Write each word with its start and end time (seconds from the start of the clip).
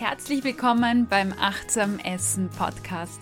Herzlich 0.00 0.42
willkommen 0.44 1.06
beim 1.08 1.34
Achtsam 1.38 1.98
Essen 1.98 2.48
Podcast, 2.48 3.20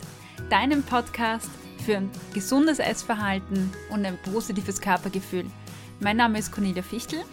deinem 0.48 0.84
Podcast 0.84 1.50
für 1.84 1.96
ein 1.96 2.10
gesundes 2.34 2.78
Essverhalten 2.78 3.72
und 3.90 4.06
ein 4.06 4.16
positives 4.22 4.80
Körpergefühl. 4.80 5.46
Mein 5.98 6.18
Name 6.18 6.38
ist 6.38 6.52
Cornelia 6.52 6.84
Fichtel 6.84 7.24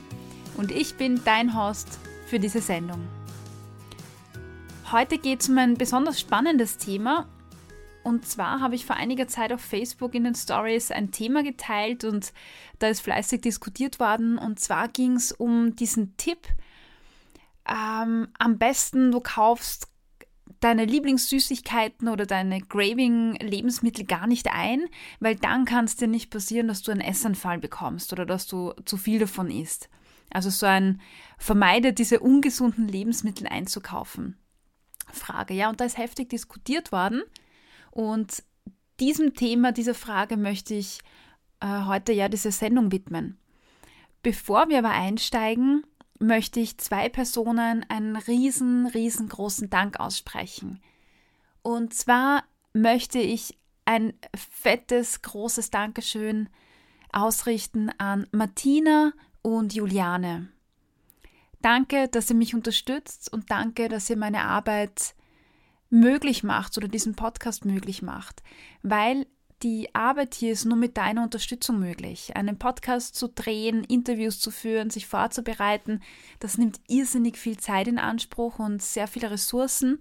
und 0.58 0.72
ich 0.72 0.96
bin 0.96 1.22
dein 1.26 1.56
Host 1.56 2.00
für 2.26 2.40
diese 2.40 2.60
Sendung. 2.60 3.08
Heute 4.92 5.20
geht 5.20 5.42
es 5.42 5.50
um 5.50 5.60
ein 5.60 5.76
besonders 5.76 6.20
spannendes 6.20 6.80
Thema 6.80 7.28
und 8.04 8.28
zwar 8.28 8.62
habe 8.62 8.74
ich 8.74 8.88
vor 8.88 8.96
einiger 8.96 9.28
Zeit 9.28 9.54
auf 9.54 9.62
Facebook 9.62 10.16
in 10.16 10.24
den 10.24 10.34
Stories 10.34 10.90
ein 10.90 11.12
Thema 11.12 11.44
geteilt 11.44 12.04
und 12.04 12.34
da 12.80 12.88
ist 12.88 13.02
fleißig 13.02 13.42
diskutiert 13.42 14.00
worden. 14.00 14.40
Und 14.40 14.60
zwar 14.60 14.88
ging 14.88 15.16
es 15.16 15.32
um 15.32 15.76
diesen 15.76 16.18
Tipp, 16.18 16.48
ähm, 17.70 18.28
am 18.38 18.58
besten 18.58 19.12
du 19.12 19.20
kaufst 19.20 19.88
deine 20.60 20.86
Lieblingssüßigkeiten 20.86 22.08
oder 22.08 22.26
deine 22.26 22.62
Graving-Lebensmittel 22.62 24.06
gar 24.06 24.28
nicht 24.28 24.52
ein, 24.52 24.86
weil 25.20 25.36
dann 25.36 25.66
kann 25.66 25.86
es 25.86 25.96
dir 25.96 26.08
nicht 26.08 26.32
passieren, 26.32 26.68
dass 26.68 26.82
du 26.82 26.92
einen 26.92 27.02
Essanfall 27.02 27.60
bekommst 27.60 28.14
oder 28.14 28.26
dass 28.26 28.48
du 28.48 28.74
zu 28.86 28.98
viel 28.98 29.20
davon 29.20 29.52
isst. 29.52 29.90
Also 30.32 30.50
so 30.50 30.66
ein 30.66 31.02
vermeide 31.38 31.94
diese 31.94 32.20
ungesunden 32.20 32.88
Lebensmittel 32.88 33.48
einzukaufen. 33.48 34.38
Frage, 35.12 35.54
ja, 35.54 35.70
und 35.70 35.80
da 35.80 35.86
ist 35.86 35.98
heftig 35.98 36.30
diskutiert 36.30 36.92
worden 36.92 37.22
und 37.92 38.44
diesem 39.00 39.34
Thema, 39.34 39.72
dieser 39.72 39.94
Frage 39.94 40.36
möchte 40.38 40.74
ich 40.74 41.00
äh, 41.60 41.86
heute 41.86 42.12
ja 42.12 42.28
diese 42.28 42.52
Sendung 42.52 42.92
widmen. 42.92 43.38
Bevor 44.24 44.70
wir 44.70 44.80
aber 44.80 44.92
einsteigen, 44.92 45.86
möchte 46.20 46.60
ich 46.60 46.78
zwei 46.78 47.10
Personen 47.10 47.86
einen 47.90 48.16
riesen, 48.16 48.88
riesengroßen 48.88 49.70
Dank 49.70 50.00
aussprechen. 50.00 50.82
Und 51.62 51.94
zwar 51.94 52.44
möchte 52.74 53.20
ich 53.20 53.58
ein 53.86 54.14
fettes, 54.36 55.22
großes 55.22 55.72
Dankeschön 55.72 56.50
ausrichten 57.12 57.92
an 57.98 58.28
Martina 58.32 59.14
und 59.42 59.74
Juliane. 59.74 60.50
Danke, 61.62 62.08
dass 62.08 62.30
ihr 62.30 62.36
mich 62.36 62.54
unterstützt 62.54 63.32
und 63.32 63.50
danke, 63.50 63.90
dass 63.90 64.10
ihr 64.10 64.18
meine 64.18 64.44
Arbeit 64.44 65.16
möglich 65.90 66.44
macht 66.44 66.78
oder 66.78 66.88
diesen 66.88 67.16
Podcast 67.16 67.66
möglich 67.66 68.02
macht, 68.02 68.44
weil 68.82 69.26
die 69.64 69.94
Arbeit 69.96 70.36
hier 70.36 70.52
ist 70.52 70.66
nur 70.66 70.78
mit 70.78 70.98
deiner 70.98 71.24
Unterstützung 71.24 71.80
möglich. 71.80 72.36
Einen 72.36 72.60
Podcast 72.60 73.16
zu 73.16 73.30
drehen, 73.30 73.86
Interviews 73.86 74.40
zu 74.40 74.52
führen, 74.52 74.90
sich 74.90 75.08
vorzubereiten, 75.08 76.02
das 76.40 76.58
nimmt 76.58 76.82
irrsinnig 76.88 77.38
viel 77.38 77.58
Zeit 77.58 77.88
in 77.88 77.98
Anspruch 77.98 78.60
und 78.60 78.82
sehr 78.82 79.08
viele 79.08 79.32
Ressourcen. 79.32 80.00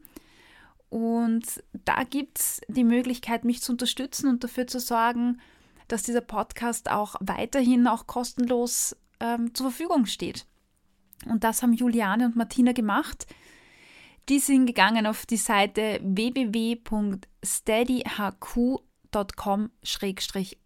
Und 0.90 1.62
da 1.84 2.02
gibt 2.04 2.38
es 2.38 2.60
die 2.68 2.84
Möglichkeit, 2.84 3.44
mich 3.44 3.62
zu 3.62 3.72
unterstützen 3.72 4.28
und 4.28 4.44
dafür 4.44 4.66
zu 4.66 4.80
sorgen, 4.80 5.40
dass 5.88 6.02
dieser 6.02 6.20
Podcast 6.20 6.90
auch 6.90 7.14
weiterhin 7.20 7.86
auch 7.86 8.06
kostenlos 8.06 8.94
ähm, 9.20 9.54
zur 9.54 9.70
Verfügung 9.70 10.04
steht. 10.06 10.46
Und 11.26 11.44
das 11.44 11.62
haben 11.62 11.72
Juliane 11.72 12.26
und 12.26 12.36
Martina 12.36 12.72
gemacht. 12.72 13.26
Die 14.28 14.38
sind 14.38 14.66
gegangen 14.66 15.06
auf 15.06 15.26
die 15.26 15.36
Seite 15.36 16.00
www.steadyhq.com 16.02 18.93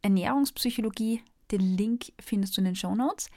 ernährungspsychologie 0.02 1.22
Den 1.50 1.60
Link 1.60 2.12
findest 2.20 2.56
du 2.56 2.60
in 2.60 2.66
den 2.66 2.76
Show 2.76 2.94
Notes. 2.94 3.30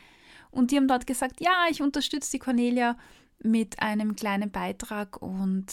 Und 0.52 0.72
die 0.72 0.78
haben 0.78 0.88
dort 0.88 1.08
gesagt, 1.08 1.40
ja, 1.40 1.66
ich 1.70 1.82
unterstütze 1.82 2.32
die 2.32 2.40
Cornelia 2.40 2.98
mit 3.40 3.82
einem 3.82 4.16
kleinen 4.16 4.52
Beitrag 4.52 5.22
und 5.22 5.66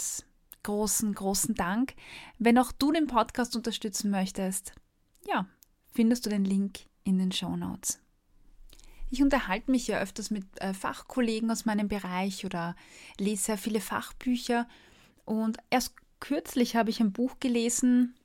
großen, 0.63 1.13
großen 1.13 1.55
Dank. 1.55 1.95
Wenn 2.37 2.57
auch 2.57 2.71
du 2.71 2.91
den 2.91 3.07
Podcast 3.07 3.55
unterstützen 3.55 4.09
möchtest, 4.09 4.73
ja, 5.27 5.47
findest 5.91 6.25
du 6.25 6.29
den 6.29 6.45
Link 6.45 6.81
in 7.03 7.17
den 7.17 7.31
Show 7.31 7.55
Notes. 7.55 7.99
Ich 9.11 9.21
unterhalte 9.23 9.71
mich 9.71 9.87
ja 9.87 9.99
öfters 9.99 10.29
mit 10.29 10.45
äh, 10.61 10.73
Fachkollegen 10.73 11.49
aus 11.49 11.65
meinem 11.65 11.87
Bereich 11.87 12.45
oder 12.45 12.75
lese 13.17 13.43
sehr 13.43 13.57
viele 13.57 13.81
Fachbücher. 13.81 14.67
Und 15.25 15.57
erst 15.69 15.95
kürzlich 16.19 16.75
habe 16.75 16.89
ich 16.89 16.99
ein 16.99 17.11
Buch 17.11 17.39
gelesen, 17.39 18.15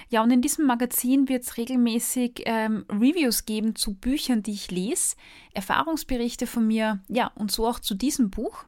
Ja, 0.09 0.23
und 0.23 0.31
in 0.31 0.41
diesem 0.41 0.65
Magazin 0.65 1.29
wird 1.29 1.43
es 1.43 1.57
regelmäßig 1.57 2.43
ähm, 2.45 2.85
Reviews 2.89 3.45
geben 3.45 3.75
zu 3.75 3.93
Büchern, 3.95 4.41
die 4.43 4.53
ich 4.53 4.71
lese, 4.71 5.15
Erfahrungsberichte 5.53 6.47
von 6.47 6.67
mir, 6.67 7.01
ja, 7.09 7.31
und 7.35 7.51
so 7.51 7.67
auch 7.67 7.79
zu 7.79 7.95
diesem 7.95 8.29
Buch. 8.29 8.65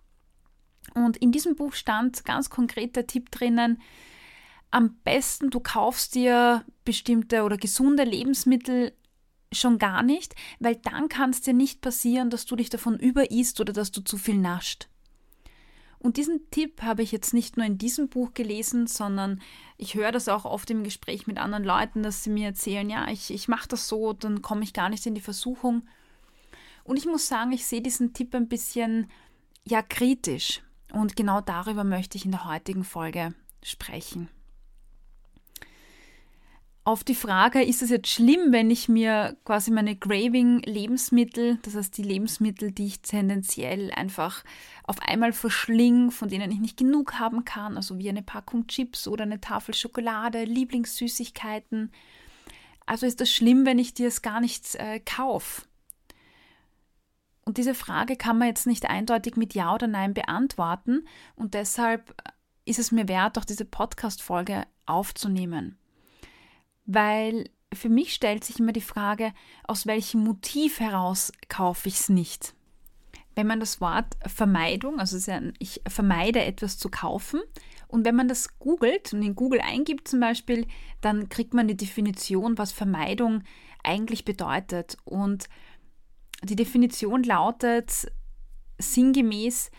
Und 0.96 1.18
in 1.18 1.32
diesem 1.32 1.56
Buch 1.56 1.74
stand 1.74 2.26
ganz 2.26 2.50
konkret 2.50 2.96
der 2.96 3.06
Tipp 3.06 3.30
drinnen, 3.30 3.82
am 4.72 4.96
besten 5.04 5.52
du 5.52 5.60
kaufst 5.60 6.16
dir 6.16 6.66
bestimmte 6.84 7.44
oder 7.44 7.58
gesunde 7.58 8.04
Lebensmittel 8.04 8.94
schon 9.54 9.78
gar 9.78 10.04
nicht, 10.04 10.36
weil 10.60 10.76
dann 10.76 11.08
kann 11.08 11.30
es 11.30 11.42
dir 11.42 11.54
nicht 11.54 11.82
passieren, 11.82 12.30
dass 12.30 12.46
du 12.46 12.56
dich 12.56 12.70
davon 12.70 13.00
überisst 13.00 13.62
oder 13.62 13.74
dass 13.74 13.92
du 13.92 14.02
zu 14.02 14.18
viel 14.18 14.38
nascht. 14.38 14.90
Und 15.98 16.18
diesen 16.18 16.50
Tipp 16.52 16.82
habe 16.82 17.02
ich 17.02 17.12
jetzt 17.12 17.34
nicht 17.34 17.58
nur 17.58 17.66
in 17.66 17.78
diesem 17.78 18.10
Buch 18.10 18.34
gelesen, 18.34 18.86
sondern 18.86 19.42
ich 19.78 19.96
höre 19.96 20.12
das 20.12 20.28
auch 20.28 20.46
oft 20.46 20.70
im 20.70 20.84
Gespräch 20.84 21.26
mit 21.26 21.40
anderen 21.40 21.64
Leuten, 21.64 22.04
dass 22.04 22.24
sie 22.24 22.30
mir 22.30 22.48
erzählen, 22.48 22.90
ja, 22.90 23.10
ich, 23.10 23.32
ich 23.34 23.48
mache 23.48 23.68
das 23.68 23.88
so, 23.88 24.14
dann 24.14 24.42
komme 24.42 24.64
ich 24.64 24.74
gar 24.74 24.90
nicht 24.90 25.06
in 25.06 25.16
die 25.16 25.22
Versuchung. 25.22 25.88
Und 26.84 26.98
ich 26.98 27.06
muss 27.06 27.28
sagen, 27.28 27.52
ich 27.54 27.66
sehe 27.66 27.82
diesen 27.82 28.14
Tipp 28.14 28.36
ein 28.36 28.48
bisschen, 28.48 29.10
ja, 29.68 29.82
kritisch. 29.82 30.62
Und 30.94 31.16
genau 31.16 31.42
darüber 31.42 31.84
möchte 31.84 32.18
ich 32.18 32.26
in 32.26 32.32
der 32.32 32.46
heutigen 32.46 32.84
Folge 32.84 33.34
sprechen. 33.64 34.30
Auf 36.88 37.04
die 37.04 37.16
Frage, 37.16 37.64
ist 37.64 37.82
es 37.82 37.90
jetzt 37.90 38.10
schlimm, 38.10 38.52
wenn 38.52 38.70
ich 38.70 38.88
mir 38.88 39.36
quasi 39.44 39.72
meine 39.72 39.96
Graving-Lebensmittel, 39.96 41.58
das 41.64 41.74
heißt 41.74 41.98
die 41.98 42.04
Lebensmittel, 42.04 42.72
die 42.72 42.86
ich 42.86 43.02
tendenziell 43.02 43.92
einfach 43.92 44.44
auf 44.84 45.00
einmal 45.00 45.34
verschlinge, 45.34 46.12
von 46.12 46.30
denen 46.30 46.52
ich 46.52 46.60
nicht 46.60 46.78
genug 46.78 47.16
haben 47.16 47.44
kann, 47.44 47.76
also 47.76 47.98
wie 47.98 48.08
eine 48.08 48.22
Packung 48.22 48.68
Chips 48.68 49.08
oder 49.08 49.24
eine 49.24 49.42
Tafel 49.42 49.74
Schokolade, 49.74 50.44
Lieblingssüßigkeiten. 50.44 51.92
Also 52.86 53.08
ist 53.08 53.20
das 53.20 53.32
schlimm, 53.32 53.66
wenn 53.66 53.80
ich 53.80 53.96
dir 53.96 54.08
es 54.08 54.22
gar 54.22 54.40
nicht 54.40 54.76
äh, 54.76 55.00
kaufe? 55.00 55.64
Und 57.46 57.58
diese 57.58 57.76
Frage 57.76 58.16
kann 58.16 58.40
man 58.40 58.48
jetzt 58.48 58.66
nicht 58.66 58.90
eindeutig 58.90 59.38
mit 59.38 59.54
Ja 59.54 59.74
oder 59.74 59.88
Nein 59.88 60.14
beantworten. 60.14 61.08
Und 61.36 61.54
deshalb 61.54 62.16
ist 62.66 62.80
es 62.80 62.92
mir 62.92 63.08
wert, 63.08 63.38
auch 63.38 63.46
diese 63.46 63.66
Podcast-Folge 63.66 64.66
aufzunehmen. 64.88 65.78
Weil 66.86 67.50
für 67.74 67.90
mich 67.90 68.14
stellt 68.14 68.44
sich 68.44 68.60
immer 68.60 68.72
die 68.72 68.82
Frage, 68.82 69.32
aus 69.68 69.86
welchem 69.86 70.24
Motiv 70.24 70.80
heraus 70.80 71.32
kaufe 71.48 71.88
ich 71.88 71.96
es 71.96 72.10
nicht? 72.10 72.56
Wenn 73.36 73.48
man 73.48 73.60
das 73.60 73.82
Wort 73.82 74.16
Vermeidung, 74.26 75.00
also 75.00 75.18
ich 75.60 75.82
vermeide 75.88 76.44
etwas 76.44 76.78
zu 76.78 76.90
kaufen, 76.90 77.42
und 77.88 78.06
wenn 78.06 78.16
man 78.16 78.28
das 78.28 78.58
googelt 78.60 79.14
und 79.14 79.22
in 79.22 79.36
Google 79.36 79.62
eingibt 79.62 80.08
zum 80.08 80.20
Beispiel, 80.20 80.66
dann 81.02 81.30
kriegt 81.30 81.54
man 81.54 81.68
die 81.68 81.78
Definition, 81.78 82.58
was 82.58 82.72
Vermeidung 82.72 83.44
eigentlich 83.84 84.26
bedeutet. 84.26 84.98
Und 85.06 85.48
die 86.46 86.56
Definition 86.56 87.24
lautet 87.24 88.12
sinngemäß, 88.78 89.72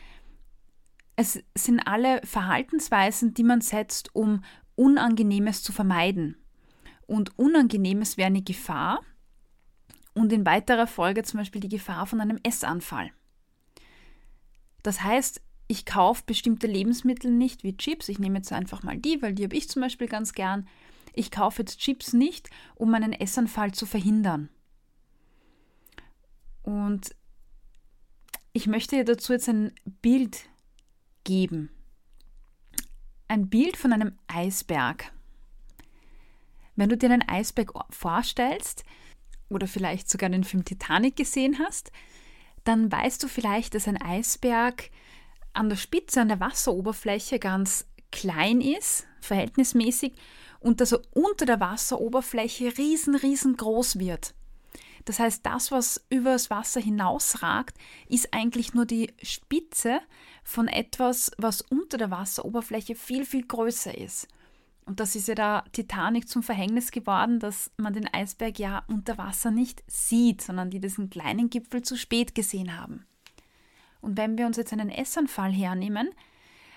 es 1.16 1.42
sind 1.54 1.80
alle 1.80 2.20
Verhaltensweisen, 2.24 3.32
die 3.34 3.44
man 3.44 3.62
setzt, 3.62 4.14
um 4.14 4.44
Unangenehmes 4.74 5.62
zu 5.62 5.72
vermeiden. 5.72 6.36
Und 7.06 7.38
Unangenehmes 7.38 8.16
wäre 8.16 8.26
eine 8.26 8.42
Gefahr 8.42 9.00
und 10.12 10.32
in 10.32 10.44
weiterer 10.44 10.86
Folge 10.86 11.22
zum 11.22 11.38
Beispiel 11.38 11.60
die 11.60 11.68
Gefahr 11.68 12.06
von 12.06 12.20
einem 12.20 12.38
Essanfall. 12.42 13.10
Das 14.82 15.02
heißt, 15.02 15.40
ich 15.68 15.84
kaufe 15.84 16.22
bestimmte 16.26 16.66
Lebensmittel 16.66 17.30
nicht 17.30 17.64
wie 17.64 17.76
Chips. 17.76 18.08
Ich 18.08 18.18
nehme 18.18 18.38
jetzt 18.38 18.52
einfach 18.52 18.82
mal 18.82 18.96
die, 18.96 19.20
weil 19.20 19.34
die 19.34 19.44
habe 19.44 19.56
ich 19.56 19.68
zum 19.68 19.82
Beispiel 19.82 20.06
ganz 20.06 20.32
gern. 20.32 20.68
Ich 21.12 21.30
kaufe 21.30 21.62
jetzt 21.62 21.78
Chips 21.78 22.12
nicht, 22.12 22.50
um 22.76 22.94
einen 22.94 23.12
Essanfall 23.12 23.72
zu 23.72 23.86
verhindern. 23.86 24.48
Und 26.66 27.14
ich 28.52 28.66
möchte 28.66 28.96
dir 28.96 29.04
dazu 29.04 29.32
jetzt 29.32 29.48
ein 29.48 29.72
Bild 30.02 30.48
geben. 31.22 31.70
Ein 33.28 33.48
Bild 33.48 33.76
von 33.76 33.92
einem 33.92 34.18
Eisberg. 34.26 35.12
Wenn 36.74 36.88
du 36.88 36.96
dir 36.96 37.10
einen 37.10 37.26
Eisberg 37.28 37.72
vorstellst 37.90 38.84
oder 39.48 39.68
vielleicht 39.68 40.10
sogar 40.10 40.28
den 40.28 40.42
Film 40.42 40.64
Titanic 40.64 41.14
gesehen 41.14 41.60
hast, 41.60 41.92
dann 42.64 42.90
weißt 42.90 43.22
du 43.22 43.28
vielleicht, 43.28 43.74
dass 43.74 43.86
ein 43.86 44.02
Eisberg 44.02 44.90
an 45.52 45.68
der 45.68 45.76
Spitze, 45.76 46.20
an 46.20 46.28
der 46.28 46.40
Wasseroberfläche 46.40 47.38
ganz 47.38 47.86
klein 48.10 48.60
ist, 48.60 49.06
verhältnismäßig, 49.20 50.14
und 50.58 50.80
dass 50.80 50.92
er 50.92 51.02
unter 51.12 51.46
der 51.46 51.60
Wasseroberfläche 51.60 52.76
riesen, 52.76 53.14
riesengroß 53.14 54.00
wird. 54.00 54.34
Das 55.06 55.20
heißt, 55.20 55.46
das, 55.46 55.70
was 55.70 56.04
über 56.10 56.32
das 56.32 56.50
Wasser 56.50 56.80
hinausragt, 56.80 57.78
ist 58.08 58.34
eigentlich 58.34 58.74
nur 58.74 58.86
die 58.86 59.14
Spitze 59.22 60.00
von 60.42 60.66
etwas, 60.66 61.30
was 61.38 61.62
unter 61.62 61.96
der 61.96 62.10
Wasseroberfläche 62.10 62.96
viel, 62.96 63.24
viel 63.24 63.46
größer 63.46 63.96
ist. 63.96 64.26
Und 64.84 64.98
das 64.98 65.14
ist 65.14 65.28
ja 65.28 65.36
der 65.36 65.64
Titanic 65.72 66.28
zum 66.28 66.42
Verhängnis 66.42 66.90
geworden, 66.90 67.38
dass 67.38 67.70
man 67.76 67.92
den 67.92 68.12
Eisberg 68.12 68.58
ja 68.58 68.82
unter 68.88 69.16
Wasser 69.16 69.52
nicht 69.52 69.84
sieht, 69.86 70.42
sondern 70.42 70.70
die 70.70 70.80
diesen 70.80 71.08
kleinen 71.08 71.50
Gipfel 71.50 71.82
zu 71.82 71.96
spät 71.96 72.34
gesehen 72.34 72.76
haben. 72.76 73.06
Und 74.00 74.16
wenn 74.16 74.36
wir 74.36 74.46
uns 74.46 74.56
jetzt 74.56 74.72
einen 74.72 74.90
Essanfall 74.90 75.52
hernehmen, 75.52 76.10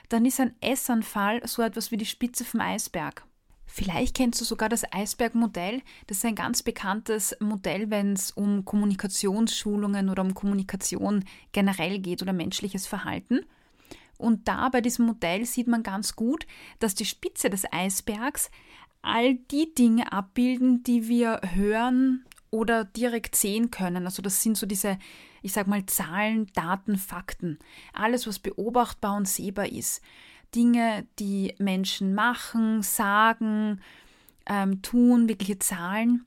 dann 0.10 0.26
ist 0.26 0.40
ein 0.40 0.56
Essanfall 0.62 1.42
so 1.48 1.64
etwas 1.64 1.92
wie 1.92 1.98
die 1.98 2.06
Spitze 2.06 2.46
vom 2.46 2.62
Eisberg. 2.62 3.26
Vielleicht 3.72 4.16
kennst 4.16 4.42
du 4.42 4.46
sogar 4.46 4.68
das 4.68 4.84
Eisbergmodell. 4.92 5.84
Das 6.08 6.18
ist 6.18 6.26
ein 6.26 6.34
ganz 6.34 6.64
bekanntes 6.64 7.38
Modell, 7.40 7.92
wenn 7.92 8.14
es 8.14 8.32
um 8.32 8.66
Kommunikationsschulungen 8.66 10.10
oder 10.10 10.24
um 10.24 10.34
Kommunikation 10.34 11.24
generell 11.52 12.00
geht 12.00 12.24
oder 12.24 12.34
menschliches 12.34 12.88
Verhalten. 12.88 13.42
Und 14.18 14.48
da 14.48 14.70
bei 14.70 14.82
diesem 14.82 15.06
Modell 15.06 15.46
sieht 15.46 15.68
man 15.68 15.84
ganz 15.84 16.16
gut, 16.16 16.48
dass 16.80 16.96
die 16.96 17.06
Spitze 17.06 17.52
des 17.52 17.72
Eisbergs 17.72 18.50
all 19.04 19.36
die 19.36 19.72
Dinge 19.76 20.12
abbilden, 20.12 20.82
die 20.84 21.08
wir 21.08 21.40
hören 21.54 22.26
oder 22.50 22.86
direkt 22.86 23.36
sehen 23.36 23.70
können. 23.70 24.06
Also 24.06 24.24
das 24.24 24.42
sind 24.42 24.58
so 24.58 24.66
diese, 24.66 24.98
ich 25.44 25.54
sag 25.54 25.68
mal, 25.68 25.86
Zahlen, 25.86 26.48
Daten, 26.54 26.98
Fakten. 26.98 27.60
Alles, 27.94 28.26
was 28.26 28.40
beobachtbar 28.40 29.16
und 29.16 29.28
sehbar 29.28 29.68
ist. 29.68 30.02
Dinge, 30.56 31.06
die 31.20 31.54
Menschen 31.60 32.16
machen, 32.16 32.82
sagen, 32.82 33.82
ähm, 34.46 34.82
tun, 34.82 35.30
wirkliche 35.30 35.60
Zahlen. 35.60 36.26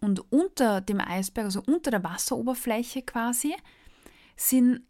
Und 0.00 0.30
unter 0.32 0.80
dem 0.80 1.00
Eisberg, 1.00 1.46
also 1.46 1.62
unter 1.66 1.90
der 1.90 2.04
Wasseroberfläche 2.04 3.02
quasi, 3.02 3.54
sind 4.36 4.82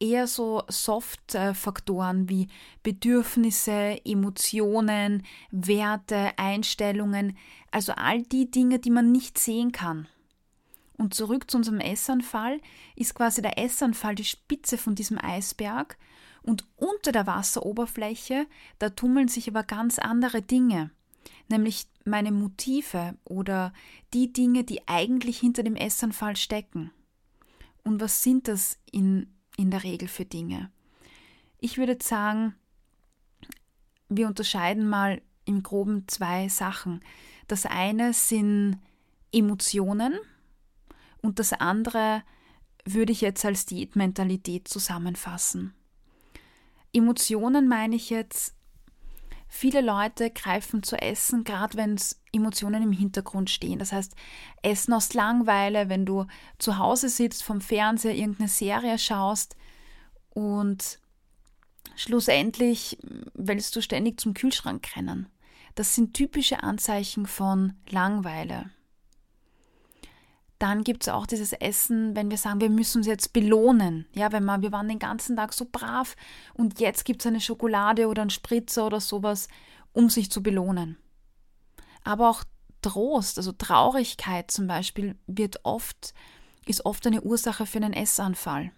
eher 0.00 0.26
so 0.26 0.62
Soft-Faktoren 0.68 2.28
wie 2.28 2.48
Bedürfnisse, 2.82 3.98
Emotionen, 4.04 5.22
Werte, 5.50 6.32
Einstellungen, 6.36 7.36
also 7.70 7.92
all 7.92 8.22
die 8.22 8.50
Dinge, 8.50 8.78
die 8.78 8.90
man 8.90 9.12
nicht 9.12 9.38
sehen 9.38 9.72
kann. 9.72 10.08
Und 10.96 11.14
zurück 11.14 11.50
zu 11.50 11.56
unserem 11.56 11.80
Essanfall 11.80 12.60
ist 12.94 13.14
quasi 13.14 13.42
der 13.42 13.58
Essanfall 13.58 14.14
die 14.14 14.24
Spitze 14.24 14.78
von 14.78 14.94
diesem 14.94 15.18
Eisberg 15.18 15.96
und 16.44 16.66
unter 16.76 17.10
der 17.10 17.26
Wasseroberfläche, 17.26 18.46
da 18.78 18.90
tummeln 18.90 19.28
sich 19.28 19.48
aber 19.48 19.62
ganz 19.62 19.98
andere 19.98 20.42
Dinge, 20.42 20.90
nämlich 21.48 21.86
meine 22.04 22.32
Motive 22.32 23.16
oder 23.24 23.72
die 24.12 24.32
Dinge, 24.32 24.62
die 24.64 24.86
eigentlich 24.86 25.38
hinter 25.38 25.62
dem 25.62 25.74
Essanfall 25.74 26.36
stecken. 26.36 26.90
Und 27.82 28.00
was 28.00 28.22
sind 28.22 28.48
das 28.48 28.78
in, 28.92 29.26
in 29.56 29.70
der 29.70 29.84
Regel 29.84 30.08
für 30.08 30.24
Dinge? 30.24 30.70
Ich 31.58 31.78
würde 31.78 31.96
sagen, 32.02 32.54
wir 34.08 34.26
unterscheiden 34.26 34.86
mal 34.86 35.22
im 35.46 35.62
groben 35.62 36.06
zwei 36.08 36.48
Sachen. 36.48 37.00
Das 37.48 37.64
eine 37.64 38.12
sind 38.12 38.78
Emotionen 39.32 40.14
und 41.22 41.38
das 41.38 41.54
andere 41.54 42.22
würde 42.84 43.12
ich 43.12 43.22
jetzt 43.22 43.44
als 43.46 43.64
Diätmentalität 43.64 44.68
zusammenfassen. 44.68 45.74
Emotionen 46.94 47.68
meine 47.68 47.96
ich 47.96 48.08
jetzt, 48.08 48.54
viele 49.48 49.80
Leute 49.80 50.30
greifen 50.30 50.82
zu 50.82 50.96
Essen, 50.96 51.44
gerade 51.44 51.76
wenn 51.76 51.94
es 51.94 52.20
Emotionen 52.32 52.82
im 52.82 52.92
Hintergrund 52.92 53.50
stehen. 53.50 53.78
Das 53.78 53.92
heißt, 53.92 54.14
Essen 54.62 54.92
aus 54.94 55.12
Langweile, 55.14 55.88
wenn 55.88 56.06
du 56.06 56.26
zu 56.58 56.78
Hause 56.78 57.08
sitzt, 57.08 57.44
vom 57.44 57.60
Fernseher 57.60 58.14
irgendeine 58.14 58.48
Serie 58.48 58.98
schaust 58.98 59.56
und 60.30 60.98
schlussendlich 61.94 62.98
willst 63.34 63.76
du 63.76 63.82
ständig 63.82 64.18
zum 64.18 64.34
Kühlschrank 64.34 64.96
rennen. 64.96 65.28
Das 65.74 65.94
sind 65.94 66.14
typische 66.14 66.62
Anzeichen 66.62 67.26
von 67.26 67.74
Langweile. 67.88 68.70
Dann 70.58 70.84
gibt 70.84 71.02
es 71.02 71.08
auch 71.08 71.26
dieses 71.26 71.52
Essen, 71.52 72.14
wenn 72.14 72.30
wir 72.30 72.38
sagen, 72.38 72.60
wir 72.60 72.70
müssen 72.70 72.98
uns 72.98 73.06
jetzt 73.06 73.32
belohnen. 73.32 74.06
Ja, 74.14 74.32
wenn 74.32 74.44
man, 74.44 74.62
wir 74.62 74.72
waren 74.72 74.88
den 74.88 74.98
ganzen 74.98 75.36
Tag 75.36 75.52
so 75.52 75.66
brav 75.70 76.16
und 76.54 76.80
jetzt 76.80 77.04
gibt 77.04 77.22
es 77.22 77.26
eine 77.26 77.40
Schokolade 77.40 78.08
oder 78.08 78.22
einen 78.22 78.30
Spritzer 78.30 78.86
oder 78.86 79.00
sowas, 79.00 79.48
um 79.92 80.08
sich 80.10 80.30
zu 80.30 80.42
belohnen. 80.42 80.96
Aber 82.04 82.30
auch 82.30 82.44
Trost, 82.82 83.38
also 83.38 83.52
Traurigkeit 83.52 84.50
zum 84.50 84.66
Beispiel, 84.66 85.16
wird 85.26 85.60
oft, 85.64 86.14
ist 86.66 86.84
oft 86.84 87.06
eine 87.06 87.22
Ursache 87.22 87.66
für 87.66 87.78
einen 87.78 87.94
Essanfall. 87.94 88.72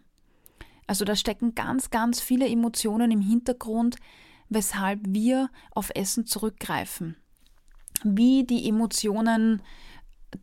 Also 0.86 1.04
da 1.04 1.16
stecken 1.16 1.54
ganz, 1.54 1.90
ganz 1.90 2.20
viele 2.20 2.48
Emotionen 2.48 3.10
im 3.10 3.20
Hintergrund, 3.20 3.96
weshalb 4.48 5.00
wir 5.04 5.50
auf 5.72 5.90
Essen 5.94 6.26
zurückgreifen. 6.26 7.16
Wie 8.04 8.44
die 8.44 8.68
Emotionen 8.68 9.62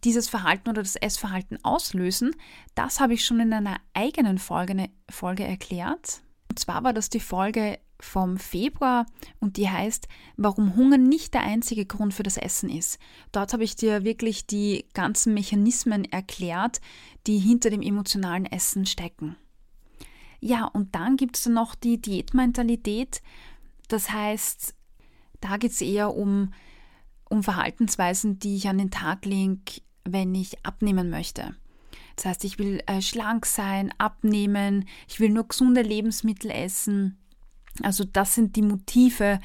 dieses 0.03 0.29
Verhalten 0.29 0.69
oder 0.69 0.81
das 0.81 0.95
Essverhalten 0.95 1.63
auslösen, 1.63 2.35
das 2.75 2.99
habe 2.99 3.13
ich 3.13 3.25
schon 3.25 3.39
in 3.39 3.53
einer 3.53 3.77
eigenen 3.93 4.37
Folge, 4.37 4.71
eine 4.71 4.89
Folge 5.09 5.43
erklärt. 5.43 6.21
Und 6.49 6.59
zwar 6.59 6.83
war 6.83 6.93
das 6.93 7.09
die 7.09 7.19
Folge 7.19 7.79
vom 7.99 8.37
Februar 8.37 9.05
und 9.39 9.57
die 9.57 9.69
heißt, 9.69 10.07
warum 10.35 10.75
Hunger 10.75 10.97
nicht 10.97 11.33
der 11.33 11.41
einzige 11.41 11.85
Grund 11.85 12.13
für 12.13 12.23
das 12.23 12.37
Essen 12.37 12.69
ist. 12.69 12.99
Dort 13.31 13.53
habe 13.53 13.63
ich 13.63 13.75
dir 13.75 14.03
wirklich 14.03 14.45
die 14.45 14.85
ganzen 14.93 15.33
Mechanismen 15.33 16.05
erklärt, 16.05 16.81
die 17.25 17.39
hinter 17.39 17.69
dem 17.69 17.81
emotionalen 17.81 18.45
Essen 18.45 18.85
stecken. 18.85 19.37
Ja, 20.41 20.65
und 20.65 20.93
dann 20.95 21.15
gibt 21.15 21.37
es 21.37 21.45
noch 21.45 21.73
die 21.73 22.01
Diätmentalität. 22.01 23.21
Das 23.87 24.11
heißt, 24.11 24.75
da 25.39 25.57
geht 25.57 25.71
es 25.71 25.81
eher 25.81 26.13
um 26.13 26.51
um 27.33 27.43
Verhaltensweisen, 27.43 28.39
die 28.39 28.55
ich 28.55 28.69
an 28.69 28.77
den 28.77 28.91
Tag 28.91 29.25
lege, 29.25 29.81
wenn 30.05 30.35
ich 30.35 30.63
abnehmen 30.63 31.09
möchte. 31.09 31.55
Das 32.15 32.25
heißt, 32.25 32.43
ich 32.45 32.59
will 32.59 32.81
äh, 32.85 33.01
schlank 33.01 33.47
sein, 33.47 33.91
abnehmen, 33.97 34.87
ich 35.07 35.19
will 35.19 35.29
nur 35.29 35.47
gesunde 35.47 35.81
Lebensmittel 35.81 36.51
essen. 36.51 37.17
Also 37.81 38.03
das 38.03 38.35
sind 38.35 38.55
die 38.55 38.61
Motive, 38.61 39.39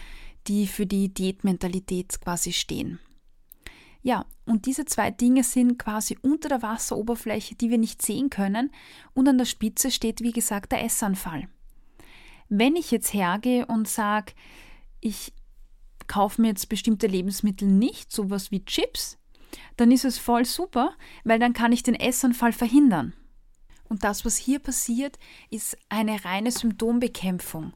die 0.49 0.67
für 0.67 0.85
die 0.85 1.13
Diätmentalität 1.13 2.21
quasi 2.21 2.53
stehen. 2.53 2.99
Ja, 4.03 4.27
und 4.45 4.67
diese 4.67 4.85
zwei 4.85 5.11
Dinge 5.11 5.43
sind 5.43 5.79
quasi 5.79 6.19
unter 6.21 6.51
der 6.51 6.63
Wasseroberfläche, 6.63 7.55
die 7.55 7.71
wir 7.71 7.79
nicht 7.79 8.03
sehen 8.03 8.29
können, 8.29 8.71
und 9.15 9.29
an 9.29 9.39
der 9.39 9.45
Spitze 9.47 9.91
steht, 9.91 10.21
wie 10.21 10.33
gesagt, 10.33 10.73
der 10.73 10.85
Essanfall. 10.85 11.49
Wenn 12.51 12.77
ich 12.77 12.91
jetzt 12.91 13.15
hergehe 13.15 13.67
und 13.67 13.89
sage, 13.89 14.33
ich 15.01 15.33
kaufe 16.09 16.41
mir 16.41 16.49
jetzt 16.49 16.69
bestimmte 16.69 17.07
Lebensmittel 17.07 17.69
nicht, 17.69 18.11
sowas 18.11 18.51
wie 18.51 18.65
Chips, 18.65 19.19
dann 19.77 19.93
ist 19.93 20.05
es 20.05 20.19
voll 20.19 20.45
super, 20.45 20.93
weil 21.25 21.39
dann 21.39 21.53
kann 21.53 21.73
ich 21.73 21.83
den 21.83 21.95
Essanfall 21.95 22.53
verhindern. 22.53 23.15
Und 23.89 24.05
das, 24.05 24.25
was 24.25 24.37
hier 24.37 24.59
passiert, 24.59 25.19
ist 25.51 25.79
eine 25.89 26.25
reine 26.25 26.51
Symptombekämpfung. 26.51 27.73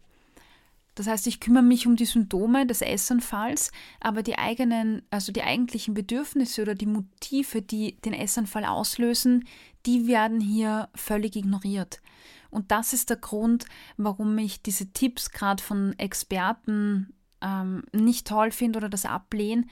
Das 0.95 1.07
heißt, 1.07 1.27
ich 1.27 1.41
kümmere 1.41 1.63
mich 1.63 1.87
um 1.87 1.97
die 1.97 2.05
Symptome 2.05 2.67
des 2.67 2.83
Essanfalls, 2.83 3.73
aber 4.01 4.23
die 4.23 4.37
eigenen, 4.37 5.03
also 5.11 5.33
die 5.33 5.43
eigentlichen 5.43 5.95
Bedürfnisse 5.95 6.61
oder 6.61 6.75
die 6.75 6.87
Motive, 6.87 7.63
die 7.63 7.99
den 8.03 8.13
Essanfall 8.13 8.67
auslösen, 8.67 9.49
die 9.87 10.07
werden 10.07 10.41
hier 10.41 10.91
völlig 10.95 11.35
ignoriert. 11.35 12.03
Und 12.51 12.71
das 12.71 12.93
ist 12.93 13.09
der 13.09 13.17
Grund, 13.17 13.65
warum 13.97 14.37
ich 14.37 14.61
diese 14.61 14.93
Tipps 14.93 15.31
gerade 15.31 15.63
von 15.63 15.99
Experten 15.99 17.15
ähm, 17.43 17.85
nicht 17.93 18.27
toll 18.27 18.51
finde 18.51 18.79
oder 18.79 18.89
das 18.89 19.05
ablehne, 19.05 19.65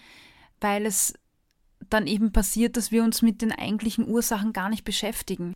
weil 0.61 0.87
es 0.87 1.15
dann 1.89 2.07
eben 2.07 2.33
passiert, 2.33 2.77
dass 2.77 2.93
wir 2.93 3.03
uns 3.03 3.23
mit 3.23 3.43
den 3.43 3.53
eigentlichen 3.53 4.07
Ursachen 4.07 4.53
gar 4.53 4.69
nicht 4.69 4.85
beschäftigen. 4.85 5.55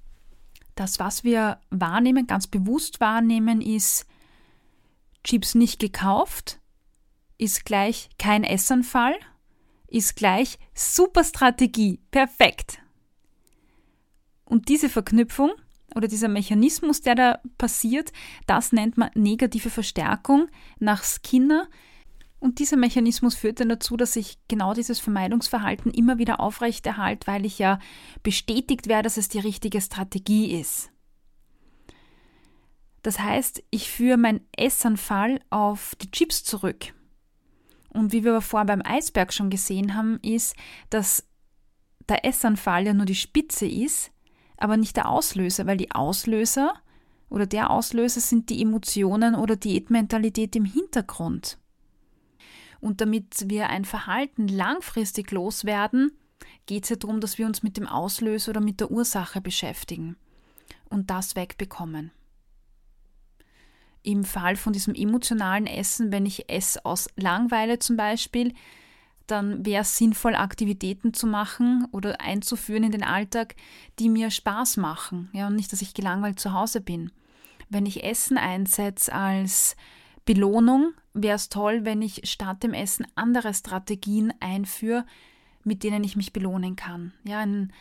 Das, 0.75 0.99
was 0.99 1.23
wir 1.23 1.61
wahrnehmen, 1.71 2.27
ganz 2.27 2.47
bewusst 2.47 3.01
wahrnehmen, 3.01 3.61
ist 3.61 4.07
Chips 5.23 5.55
nicht 5.55 5.79
gekauft, 5.79 6.61
ist 7.39 7.65
gleich 7.65 8.11
kein 8.19 8.45
Essanfall, 8.45 9.15
ist 9.87 10.17
gleich 10.17 10.59
super 10.75 11.25
Strategie, 11.25 12.01
perfekt. 12.11 12.79
Und 14.45 14.69
diese 14.69 14.89
Verknüpfung 14.89 15.53
oder 15.95 16.09
dieser 16.09 16.29
Mechanismus, 16.29 17.01
der 17.01 17.15
da 17.15 17.39
passiert, 17.57 18.13
das 18.47 18.73
nennt 18.73 18.99
man 18.99 19.11
negative 19.15 19.71
Verstärkung 19.71 20.49
nach 20.79 21.05
Skinner. 21.05 21.69
Und 22.45 22.59
dieser 22.59 22.77
Mechanismus 22.77 23.35
führt 23.35 23.61
dann 23.61 23.71
dazu, 23.71 23.97
dass 23.97 24.17
ich 24.17 24.37
genau 24.49 24.75
dieses 24.75 25.01
Vermeidungsverhalten 25.01 25.91
immer 25.91 26.19
wieder 26.19 26.41
aufrechterhalte, 26.41 27.27
weil 27.27 27.47
ich 27.47 27.59
ja 27.59 27.79
bestätigt 28.23 28.87
werde, 28.87 29.05
dass 29.05 29.17
es 29.17 29.31
die 29.31 29.39
richtige 29.39 29.81
Strategie 29.81 30.61
ist. 30.61 30.91
Das 33.01 33.19
heißt, 33.19 33.63
ich 33.71 33.91
führe 33.91 34.19
meinen 34.19 34.47
Essanfall 34.59 35.41
auf 35.49 35.95
die 35.95 36.11
Chips 36.11 36.45
zurück. 36.45 36.93
Und 37.89 38.13
wie 38.13 38.25
wir 38.25 38.33
aber 38.33 38.43
vorher 38.43 38.67
beim 38.67 38.83
Eisberg 38.85 39.33
schon 39.33 39.49
gesehen 39.49 39.95
haben, 39.95 40.19
ist, 40.21 40.55
dass 40.91 41.27
der 42.11 42.27
Essanfall 42.27 42.85
ja 42.85 42.93
nur 42.93 43.07
die 43.07 43.15
Spitze 43.15 43.67
ist, 43.67 44.11
aber 44.59 44.77
nicht 44.77 44.99
der 44.99 45.09
Auslöser, 45.09 45.65
weil 45.65 45.79
die 45.79 45.93
Auslöser 45.93 46.75
oder 47.31 47.47
der 47.47 47.71
Auslöser 47.71 48.21
sind 48.21 48.51
die 48.51 48.61
Emotionen 48.61 49.35
oder 49.35 49.57
Diätmentalität 49.57 50.55
im 50.57 50.67
Hintergrund. 50.67 51.57
Und 52.85 53.01
damit 53.01 53.49
wir 53.49 53.71
ein 53.71 53.87
Verhalten 53.87 54.47
langfristig 54.47 55.31
loswerden, 55.31 56.13
geht 56.67 56.83
es 56.85 56.91
ja 56.91 56.97
darum, 56.97 57.19
dass 57.19 57.39
wir 57.39 57.47
uns 57.47 57.63
mit 57.63 57.79
dem 57.79 57.89
Auslöser 57.89 58.51
oder 58.51 58.61
mit 58.61 58.79
der 58.79 58.91
Ursache 58.91 59.41
beschäftigen 59.41 60.17
und 60.91 61.09
das 61.09 61.35
wegbekommen. 61.35 62.11
Im 64.03 64.23
Fall 64.23 64.57
von 64.57 64.75
diesem 64.75 64.95
emotionalen 64.95 65.67
Essen, 65.67 66.13
wenn 66.13 66.27
ich 66.27 66.51
esse 66.51 66.85
aus 66.85 67.09
Langweile 67.17 67.79
zum 67.79 67.97
Beispiel, 67.97 68.53
dann 69.27 69.65
wäre 69.65 69.81
es 69.81 69.97
sinnvoll, 69.97 70.35
Aktivitäten 70.35 71.15
zu 71.15 71.27
machen 71.27 71.89
oder 71.91 72.21
einzuführen 72.21 72.85
in 72.85 72.93
den 72.93 73.03
Alltag, 73.03 73.55
die 73.99 74.11
mir 74.11 74.31
Spaß 74.31 74.77
machen. 74.77 75.31
Ja, 75.33 75.47
und 75.47 75.57
nicht, 75.57 75.73
dass 75.73 75.81
ich 75.81 75.95
gelangweilt 75.95 76.39
zu 76.39 76.53
Hause 76.53 76.83
bin. 76.83 77.13
Wenn 77.71 77.87
ich 77.87 78.05
Essen 78.05 78.37
einsetze 78.37 79.11
als 79.15 79.75
Belohnung, 80.25 80.95
wäre 81.13 81.37
es 81.37 81.49
toll, 81.49 81.85
wenn 81.85 82.03
ich 82.03 82.23
statt 82.25 82.63
dem 82.63 82.75
Essen 82.75 83.07
andere 83.15 83.55
Strategien 83.55 84.33
einführe, 84.41 85.05
mit 85.65 85.83
denen 85.83 86.05
ich 86.05 86.17
mich 86.17 86.33
belohnen 86.33 86.77
kann. 86.77 87.13
Ja, 87.25 87.41
ein, 87.41 87.73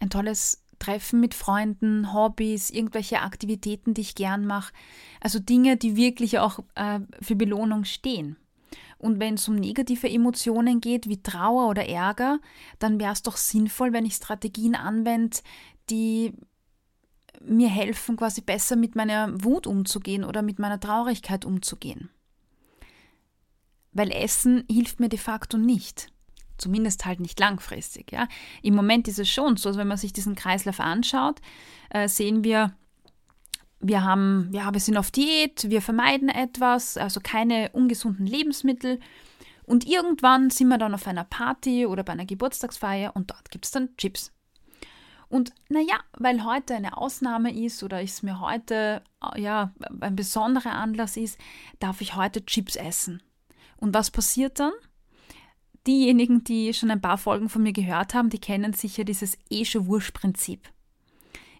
ein 0.00 0.10
tolles 0.10 0.64
Treffen 0.78 1.20
mit 1.20 1.34
Freunden, 1.34 2.12
Hobbys, 2.12 2.70
irgendwelche 2.70 3.20
Aktivitäten, 3.20 3.94
die 3.94 4.02
ich 4.02 4.14
gern 4.14 4.46
mache. 4.46 4.72
Also 5.20 5.38
Dinge, 5.38 5.76
die 5.76 5.96
wirklich 5.96 6.38
auch 6.38 6.60
äh, 6.74 7.00
für 7.20 7.36
Belohnung 7.36 7.84
stehen. 7.84 8.36
Und 8.98 9.20
wenn 9.20 9.34
es 9.34 9.48
um 9.48 9.54
negative 9.54 10.10
Emotionen 10.10 10.80
geht, 10.80 11.08
wie 11.08 11.22
Trauer 11.22 11.68
oder 11.68 11.88
Ärger, 11.88 12.40
dann 12.78 12.98
wäre 12.98 13.12
es 13.12 13.22
doch 13.22 13.36
sinnvoll, 13.36 13.92
wenn 13.92 14.06
ich 14.06 14.14
Strategien 14.14 14.74
anwende, 14.74 15.38
die 15.88 16.34
mir 17.44 17.68
helfen, 17.68 18.16
quasi 18.16 18.40
besser 18.40 18.76
mit 18.76 18.94
meiner 18.94 19.42
Wut 19.42 19.66
umzugehen 19.66 20.24
oder 20.24 20.42
mit 20.42 20.58
meiner 20.58 20.80
Traurigkeit 20.80 21.44
umzugehen. 21.44 22.10
Weil 23.92 24.10
Essen 24.10 24.64
hilft 24.70 25.00
mir 25.00 25.08
de 25.08 25.18
facto 25.18 25.56
nicht. 25.56 26.08
Zumindest 26.58 27.04
halt 27.04 27.20
nicht 27.20 27.38
langfristig. 27.38 28.12
Ja. 28.12 28.28
Im 28.62 28.74
Moment 28.74 29.06
ist 29.08 29.18
es 29.18 29.28
schon 29.28 29.56
so, 29.56 29.68
also 29.68 29.78
wenn 29.78 29.88
man 29.88 29.96
sich 29.96 30.12
diesen 30.12 30.34
Kreislauf 30.34 30.80
anschaut, 30.80 31.40
äh, 31.90 32.08
sehen 32.08 32.42
wir, 32.42 32.74
wir 33.80 34.02
haben, 34.02 34.50
ja, 34.52 34.72
wir 34.72 34.80
sind 34.80 34.96
auf 34.96 35.10
Diät, 35.10 35.70
wir 35.70 35.80
vermeiden 35.80 36.28
etwas, 36.28 36.96
also 36.96 37.20
keine 37.22 37.70
ungesunden 37.70 38.26
Lebensmittel. 38.26 38.98
Und 39.64 39.86
irgendwann 39.86 40.50
sind 40.50 40.68
wir 40.68 40.78
dann 40.78 40.94
auf 40.94 41.06
einer 41.06 41.24
Party 41.24 41.86
oder 41.86 42.02
bei 42.02 42.12
einer 42.12 42.26
Geburtstagsfeier 42.26 43.14
und 43.14 43.30
dort 43.30 43.50
gibt 43.50 43.66
es 43.66 43.70
dann 43.70 43.96
Chips. 43.96 44.32
Und 45.28 45.52
naja, 45.68 46.00
weil 46.12 46.44
heute 46.44 46.74
eine 46.74 46.96
Ausnahme 46.96 47.54
ist 47.54 47.82
oder 47.82 48.02
es 48.02 48.22
mir 48.22 48.40
heute 48.40 49.02
äh, 49.22 49.40
ja, 49.40 49.72
ein 50.00 50.16
besonderer 50.16 50.72
Anlass 50.72 51.16
ist, 51.16 51.38
darf 51.80 52.00
ich 52.00 52.16
heute 52.16 52.44
Chips 52.46 52.76
essen. 52.76 53.22
Und 53.76 53.94
was 53.94 54.10
passiert 54.10 54.58
dann? 54.58 54.72
Diejenigen, 55.86 56.42
die 56.44 56.72
schon 56.74 56.90
ein 56.90 57.00
paar 57.00 57.18
Folgen 57.18 57.48
von 57.48 57.62
mir 57.62 57.72
gehört 57.72 58.14
haben, 58.14 58.30
die 58.30 58.40
kennen 58.40 58.72
sicher 58.72 59.04
dieses 59.04 59.38
Esche-Wursch-Prinzip. 59.50 60.68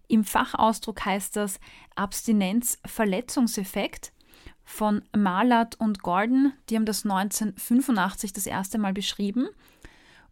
Im 0.08 0.24
Fachausdruck 0.24 1.04
heißt 1.04 1.36
das 1.36 1.60
Abstinenz-Verletzungseffekt 1.94 4.12
von 4.64 5.02
Malat 5.16 5.78
und 5.78 6.02
Gordon. 6.02 6.52
Die 6.68 6.74
haben 6.76 6.86
das 6.86 7.04
1985 7.04 8.32
das 8.32 8.46
erste 8.46 8.78
Mal 8.78 8.94
beschrieben. 8.94 9.48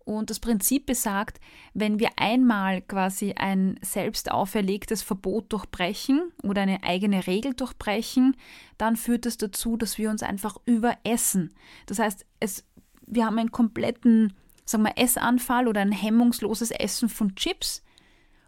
Und 0.07 0.31
das 0.31 0.39
Prinzip 0.39 0.87
besagt, 0.87 1.41
wenn 1.75 1.99
wir 1.99 2.11
einmal 2.15 2.81
quasi 2.81 3.33
ein 3.33 3.77
selbst 3.83 4.31
auferlegtes 4.31 5.03
Verbot 5.03 5.53
durchbrechen 5.53 6.31
oder 6.45 6.63
eine 6.63 6.85
eigene 6.85 7.27
Regel 7.27 7.55
durchbrechen, 7.55 8.37
dann 8.79 8.95
führt 8.95 9.27
es 9.27 9.37
das 9.37 9.51
dazu, 9.51 9.77
dass 9.77 9.99
wir 9.99 10.09
uns 10.09 10.23
einfach 10.23 10.59
überessen. 10.65 11.53
Das 11.87 11.99
heißt, 11.99 12.25
es 12.39 12.65
wir 13.07 13.27
haben 13.27 13.39
einen 13.39 13.51
kompletten, 13.51 14.35
sagen 14.65 14.85
wir, 14.85 14.97
Essanfall 14.97 15.67
oder 15.67 15.81
ein 15.81 15.93
hemmungsloses 15.93 16.71
Essen 16.71 17.09
von 17.09 17.35
Chips 17.35 17.83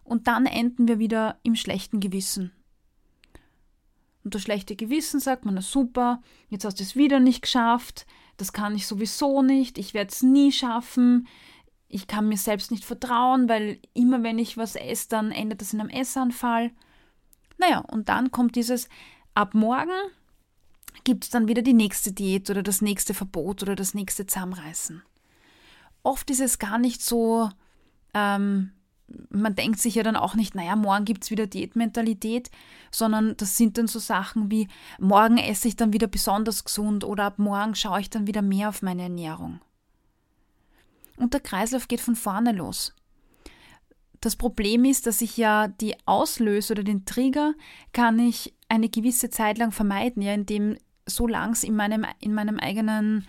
und 0.04 0.26
dann 0.26 0.46
enden 0.46 0.86
wir 0.86 1.00
wieder 1.00 1.38
im 1.42 1.56
schlechten 1.56 1.98
Gewissen. 1.98 2.52
Und 4.22 4.34
das 4.34 4.42
schlechte 4.42 4.76
Gewissen 4.76 5.20
sagt 5.20 5.44
man, 5.44 5.54
na 5.54 5.62
super, 5.62 6.20
jetzt 6.50 6.64
hast 6.64 6.78
du 6.78 6.84
es 6.84 6.96
wieder 6.96 7.18
nicht 7.18 7.42
geschafft, 7.42 8.06
das 8.38 8.52
kann 8.52 8.74
ich 8.74 8.86
sowieso 8.86 9.42
nicht, 9.42 9.76
ich 9.76 9.92
werde 9.92 10.10
es 10.10 10.22
nie 10.22 10.52
schaffen, 10.52 11.28
ich 11.88 12.06
kann 12.06 12.28
mir 12.28 12.36
selbst 12.36 12.70
nicht 12.70 12.84
vertrauen, 12.84 13.48
weil 13.48 13.80
immer 13.94 14.22
wenn 14.22 14.38
ich 14.38 14.56
was 14.56 14.76
esse, 14.76 15.08
dann 15.08 15.32
endet 15.32 15.60
das 15.60 15.72
in 15.72 15.80
einem 15.80 15.90
Essanfall. 15.90 16.70
Naja, 17.58 17.80
und 17.80 18.08
dann 18.08 18.30
kommt 18.30 18.56
dieses, 18.56 18.88
ab 19.34 19.54
morgen 19.54 19.90
gibt 21.04 21.24
es 21.24 21.30
dann 21.30 21.48
wieder 21.48 21.62
die 21.62 21.74
nächste 21.74 22.12
Diät 22.12 22.48
oder 22.50 22.62
das 22.62 22.82
nächste 22.82 23.14
Verbot 23.14 23.62
oder 23.62 23.74
das 23.74 23.94
nächste 23.94 24.26
Zusammenreißen. 24.26 25.02
Oft 26.02 26.30
ist 26.30 26.40
es 26.40 26.58
gar 26.58 26.78
nicht 26.78 27.02
so, 27.02 27.50
ähm, 28.14 28.72
man 29.30 29.54
denkt 29.54 29.80
sich 29.80 29.94
ja 29.94 30.02
dann 30.02 30.16
auch 30.16 30.34
nicht, 30.34 30.54
naja, 30.54 30.76
morgen 30.76 31.04
gibt 31.04 31.24
es 31.24 31.30
wieder 31.30 31.46
Diätmentalität, 31.46 32.50
sondern 32.90 33.36
das 33.36 33.56
sind 33.56 33.78
dann 33.78 33.86
so 33.86 33.98
Sachen 33.98 34.50
wie, 34.50 34.68
morgen 34.98 35.38
esse 35.38 35.68
ich 35.68 35.76
dann 35.76 35.92
wieder 35.92 36.06
besonders 36.06 36.64
gesund 36.64 37.04
oder 37.04 37.24
ab 37.24 37.38
morgen 37.38 37.74
schaue 37.74 38.00
ich 38.00 38.10
dann 38.10 38.26
wieder 38.26 38.42
mehr 38.42 38.68
auf 38.68 38.82
meine 38.82 39.02
Ernährung. 39.02 39.60
Und 41.16 41.34
der 41.34 41.40
Kreislauf 41.40 41.88
geht 41.88 42.00
von 42.00 42.16
vorne 42.16 42.52
los. 42.52 42.94
Das 44.20 44.36
Problem 44.36 44.84
ist, 44.84 45.06
dass 45.06 45.20
ich 45.20 45.36
ja 45.36 45.68
die 45.68 45.94
Auslöser 46.04 46.72
oder 46.72 46.82
den 46.82 47.04
Trigger 47.04 47.54
kann 47.92 48.18
ich 48.18 48.54
eine 48.68 48.88
gewisse 48.88 49.30
Zeit 49.30 49.58
lang 49.58 49.72
vermeiden, 49.72 50.22
ja, 50.22 50.34
indem 50.34 50.76
solange 51.06 51.52
es 51.52 51.64
in 51.64 51.76
meinem, 51.76 52.04
in 52.20 52.34
meinem 52.34 52.58
eigenen 52.58 53.26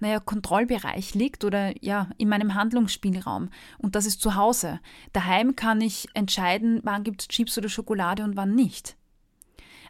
naja, 0.00 0.20
Kontrollbereich 0.20 1.14
liegt 1.14 1.44
oder 1.44 1.72
ja, 1.82 2.10
in 2.18 2.28
meinem 2.28 2.54
Handlungsspielraum. 2.54 3.50
Und 3.78 3.94
das 3.94 4.06
ist 4.06 4.20
zu 4.20 4.34
Hause. 4.34 4.80
Daheim 5.12 5.56
kann 5.56 5.80
ich 5.80 6.08
entscheiden, 6.14 6.80
wann 6.82 7.04
gibt 7.04 7.22
es 7.22 7.28
Chips 7.28 7.56
oder 7.58 7.68
Schokolade 7.68 8.24
und 8.24 8.36
wann 8.36 8.54
nicht. 8.54 8.96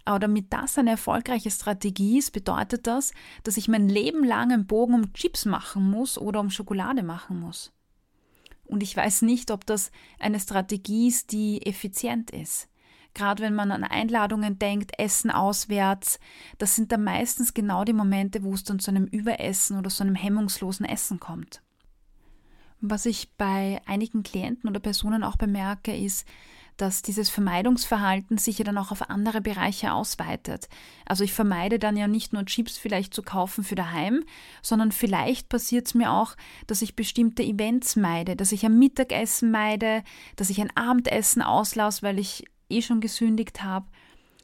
Aber 0.04 0.18
damit 0.18 0.52
das 0.52 0.76
eine 0.76 0.90
erfolgreiche 0.90 1.50
Strategie 1.50 2.18
ist, 2.18 2.32
bedeutet 2.32 2.86
das, 2.86 3.12
dass 3.42 3.56
ich 3.56 3.68
mein 3.68 3.88
Leben 3.88 4.22
lang 4.22 4.52
einen 4.52 4.66
Bogen 4.66 4.94
um 4.94 5.12
Chips 5.14 5.46
machen 5.46 5.90
muss 5.90 6.18
oder 6.18 6.40
um 6.40 6.50
Schokolade 6.50 7.02
machen 7.02 7.40
muss. 7.40 7.72
Und 8.66 8.82
ich 8.82 8.96
weiß 8.96 9.22
nicht, 9.22 9.50
ob 9.50 9.64
das 9.66 9.90
eine 10.18 10.40
Strategie 10.40 11.08
ist, 11.08 11.32
die 11.32 11.64
effizient 11.66 12.30
ist 12.30 12.68
gerade 13.14 13.42
wenn 13.42 13.54
man 13.54 13.70
an 13.70 13.84
Einladungen 13.84 14.58
denkt, 14.58 14.98
Essen 14.98 15.30
auswärts, 15.30 16.18
das 16.58 16.76
sind 16.76 16.92
dann 16.92 17.04
meistens 17.04 17.54
genau 17.54 17.84
die 17.84 17.92
Momente, 17.92 18.42
wo 18.42 18.52
es 18.54 18.64
dann 18.64 18.78
zu 18.78 18.90
einem 18.90 19.06
Überessen 19.06 19.78
oder 19.78 19.90
zu 19.90 20.02
einem 20.02 20.14
hemmungslosen 20.14 20.84
Essen 20.84 21.20
kommt. 21.20 21.62
Was 22.80 23.06
ich 23.06 23.32
bei 23.36 23.80
einigen 23.86 24.22
Klienten 24.22 24.68
oder 24.68 24.80
Personen 24.80 25.24
auch 25.24 25.36
bemerke, 25.36 25.96
ist, 25.96 26.26
dass 26.76 27.02
dieses 27.02 27.30
Vermeidungsverhalten 27.30 28.36
sich 28.36 28.58
ja 28.58 28.64
dann 28.64 28.78
auch 28.78 28.90
auf 28.90 29.08
andere 29.08 29.40
Bereiche 29.40 29.92
ausweitet. 29.92 30.68
Also 31.06 31.22
ich 31.24 31.32
vermeide 31.32 31.78
dann 31.78 31.96
ja 31.96 32.08
nicht 32.08 32.32
nur 32.32 32.44
Chips 32.44 32.76
vielleicht 32.76 33.14
zu 33.14 33.22
kaufen 33.22 33.62
für 33.64 33.76
daheim, 33.76 34.24
sondern 34.60 34.90
vielleicht 34.90 35.48
passiert 35.48 35.86
es 35.86 35.94
mir 35.94 36.12
auch, 36.12 36.36
dass 36.66 36.82
ich 36.82 36.96
bestimmte 36.96 37.42
Events 37.42 37.96
meide, 37.96 38.34
dass 38.34 38.52
ich 38.52 38.64
ein 38.64 38.78
Mittagessen 38.78 39.50
meide, 39.50 40.02
dass 40.36 40.50
ich 40.50 40.60
ein 40.60 40.76
Abendessen 40.76 41.42
auslasse, 41.42 42.02
weil 42.02 42.18
ich 42.18 42.44
eh 42.68 42.82
schon 42.82 43.00
gesündigt 43.00 43.62
habe, 43.62 43.86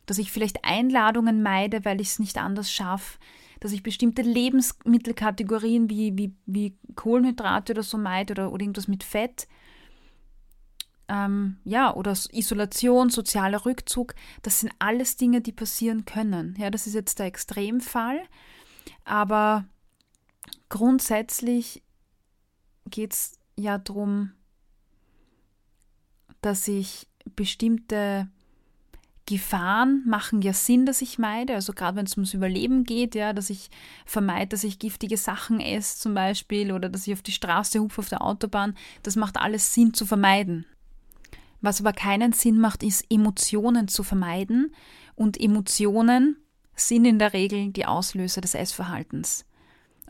dass 0.07 0.19
ich 0.19 0.33
vielleicht 0.33 0.65
Einladungen 0.65 1.43
meide, 1.43 1.85
weil 1.85 2.01
ich 2.01 2.09
es 2.09 2.19
nicht 2.19 2.39
anders 2.39 2.73
schaffe, 2.73 3.19
dass 3.61 3.73
ich 3.73 3.83
bestimmte 3.83 4.23
Lebensmittelkategorien 4.23 5.91
wie, 5.91 6.17
wie, 6.17 6.35
wie 6.47 6.77
Kohlenhydrate 6.95 7.73
oder 7.73 7.83
so 7.83 7.99
meide 7.99 8.33
oder, 8.33 8.53
oder 8.53 8.63
irgendwas 8.63 8.89
mit 8.89 9.05
Fett. 9.05 9.47
Ähm, 11.09 11.59
ja, 11.65 11.95
oder 11.95 12.17
Isolation, 12.33 13.11
sozialer 13.11 13.67
Rückzug, 13.67 14.15
das 14.43 14.61
sind 14.61 14.73
alles 14.79 15.17
Dinge, 15.17 15.41
die 15.41 15.53
passieren 15.53 16.05
können. 16.05 16.55
Ja, 16.59 16.71
das 16.71 16.87
ist 16.87 16.95
jetzt 16.95 17.19
der 17.19 17.27
Extremfall, 17.27 18.21
aber 19.05 19.65
grundsätzlich 20.69 21.83
geht 22.87 23.13
es 23.13 23.39
ja 23.57 23.79
darum, 23.79 24.33
dass 26.41 26.67
ich 26.69 27.10
bestimmte 27.37 28.29
Gefahren 29.27 30.03
machen 30.07 30.43
ja 30.43 30.53
Sinn, 30.53 30.87
dass 30.87 31.03
ich 31.03 31.19
meide. 31.19 31.55
Also 31.55 31.73
gerade 31.73 31.97
wenn 31.97 32.07
es 32.07 32.17
ums 32.17 32.35
Überleben 32.35 32.83
geht, 32.83 33.15
ja, 33.15 33.33
dass 33.33 33.49
ich 33.49 33.71
vermeide, 34.05 34.49
dass 34.49 34.65
ich 34.65 34.81
giftige 34.81 35.17
Sachen 35.17 35.61
esse 35.61 36.01
zum 36.01 36.15
Beispiel 36.15 36.73
oder 36.73 36.89
dass 36.89 37.07
ich 37.07 37.13
auf 37.13 37.23
die 37.23 37.33
Straße 37.33 37.79
hupfe 37.79 38.01
auf 38.01 38.09
der 38.09 38.23
Autobahn. 38.23 38.75
Das 39.05 39.15
macht 39.15 39.37
alles 39.37 39.73
Sinn 39.73 39.95
zu 39.95 40.05
vermeiden. 40.05 40.67
Was 41.61 41.81
aber 41.81 41.93
keinen 41.93 42.33
Sinn 42.33 42.59
macht, 42.59 42.83
ist 42.83 43.05
Emotionen 43.09 43.87
zu 43.87 44.03
vermeiden 44.03 44.75
Und 45.15 45.41
Emotionen 45.41 46.37
sind 46.75 47.05
in 47.05 47.19
der 47.19 47.33
Regel 47.33 47.71
die 47.71 47.87
Auslöser 47.87 48.41
des 48.41 48.55
Essverhaltens. 48.55 49.45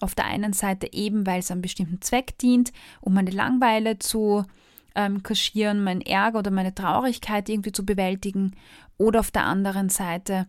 Auf 0.01 0.15
der 0.15 0.27
einen 0.27 0.53
Seite 0.53 0.93
eben, 0.93 1.27
weil 1.27 1.41
es 1.41 1.51
einem 1.51 1.61
bestimmten 1.61 2.01
Zweck 2.01 2.39
dient, 2.39 2.73
um 3.01 3.13
meine 3.13 3.33
Langweile 3.33 3.99
zu 3.99 4.47
ähm, 4.95 5.23
kaschieren, 5.23 5.83
meinen 5.83 6.01
Ärger 6.01 6.41
oder 6.41 6.51
meine 6.51 6.75
Traurigkeit 6.75 7.49
irgendwie 7.49 7.73
zu 7.73 7.85
bewältigen. 7.85 8.57
Oder 8.99 9.21
auf 9.21 9.31
der 9.31 9.45
anderen 9.45 9.89
Seite 9.89 10.47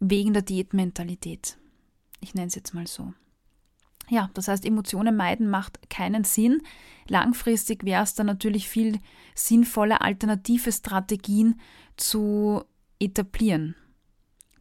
wegen 0.00 0.32
der 0.32 0.42
Diätmentalität. 0.42 1.58
Ich 2.20 2.34
nenne 2.34 2.48
es 2.48 2.54
jetzt 2.54 2.74
mal 2.74 2.86
so. 2.86 3.12
Ja, 4.08 4.30
das 4.34 4.48
heißt, 4.48 4.64
Emotionen 4.64 5.16
meiden 5.16 5.48
macht 5.48 5.90
keinen 5.90 6.24
Sinn. 6.24 6.62
Langfristig 7.08 7.84
wäre 7.84 8.04
es 8.04 8.14
dann 8.14 8.26
natürlich 8.26 8.68
viel 8.68 8.98
sinnvoller, 9.34 10.02
alternative 10.02 10.70
Strategien 10.70 11.60
zu 11.96 12.62
etablieren, 13.00 13.74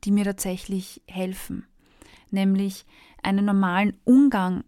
die 0.04 0.12
mir 0.12 0.26
tatsächlich 0.26 1.02
helfen. 1.08 1.66
Nämlich 2.32 2.86
einen 3.22 3.46
normalen 3.46 3.98
Umgang 4.04 4.64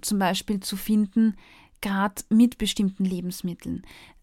zum 0.00 0.18
Beispiel 0.18 0.60
zu 0.60 0.76
finden, 0.76 1.36
gerade 1.80 2.22
mit 2.28 2.58
bestimmten 2.58 3.04
Lebensmitteln. 3.04 3.82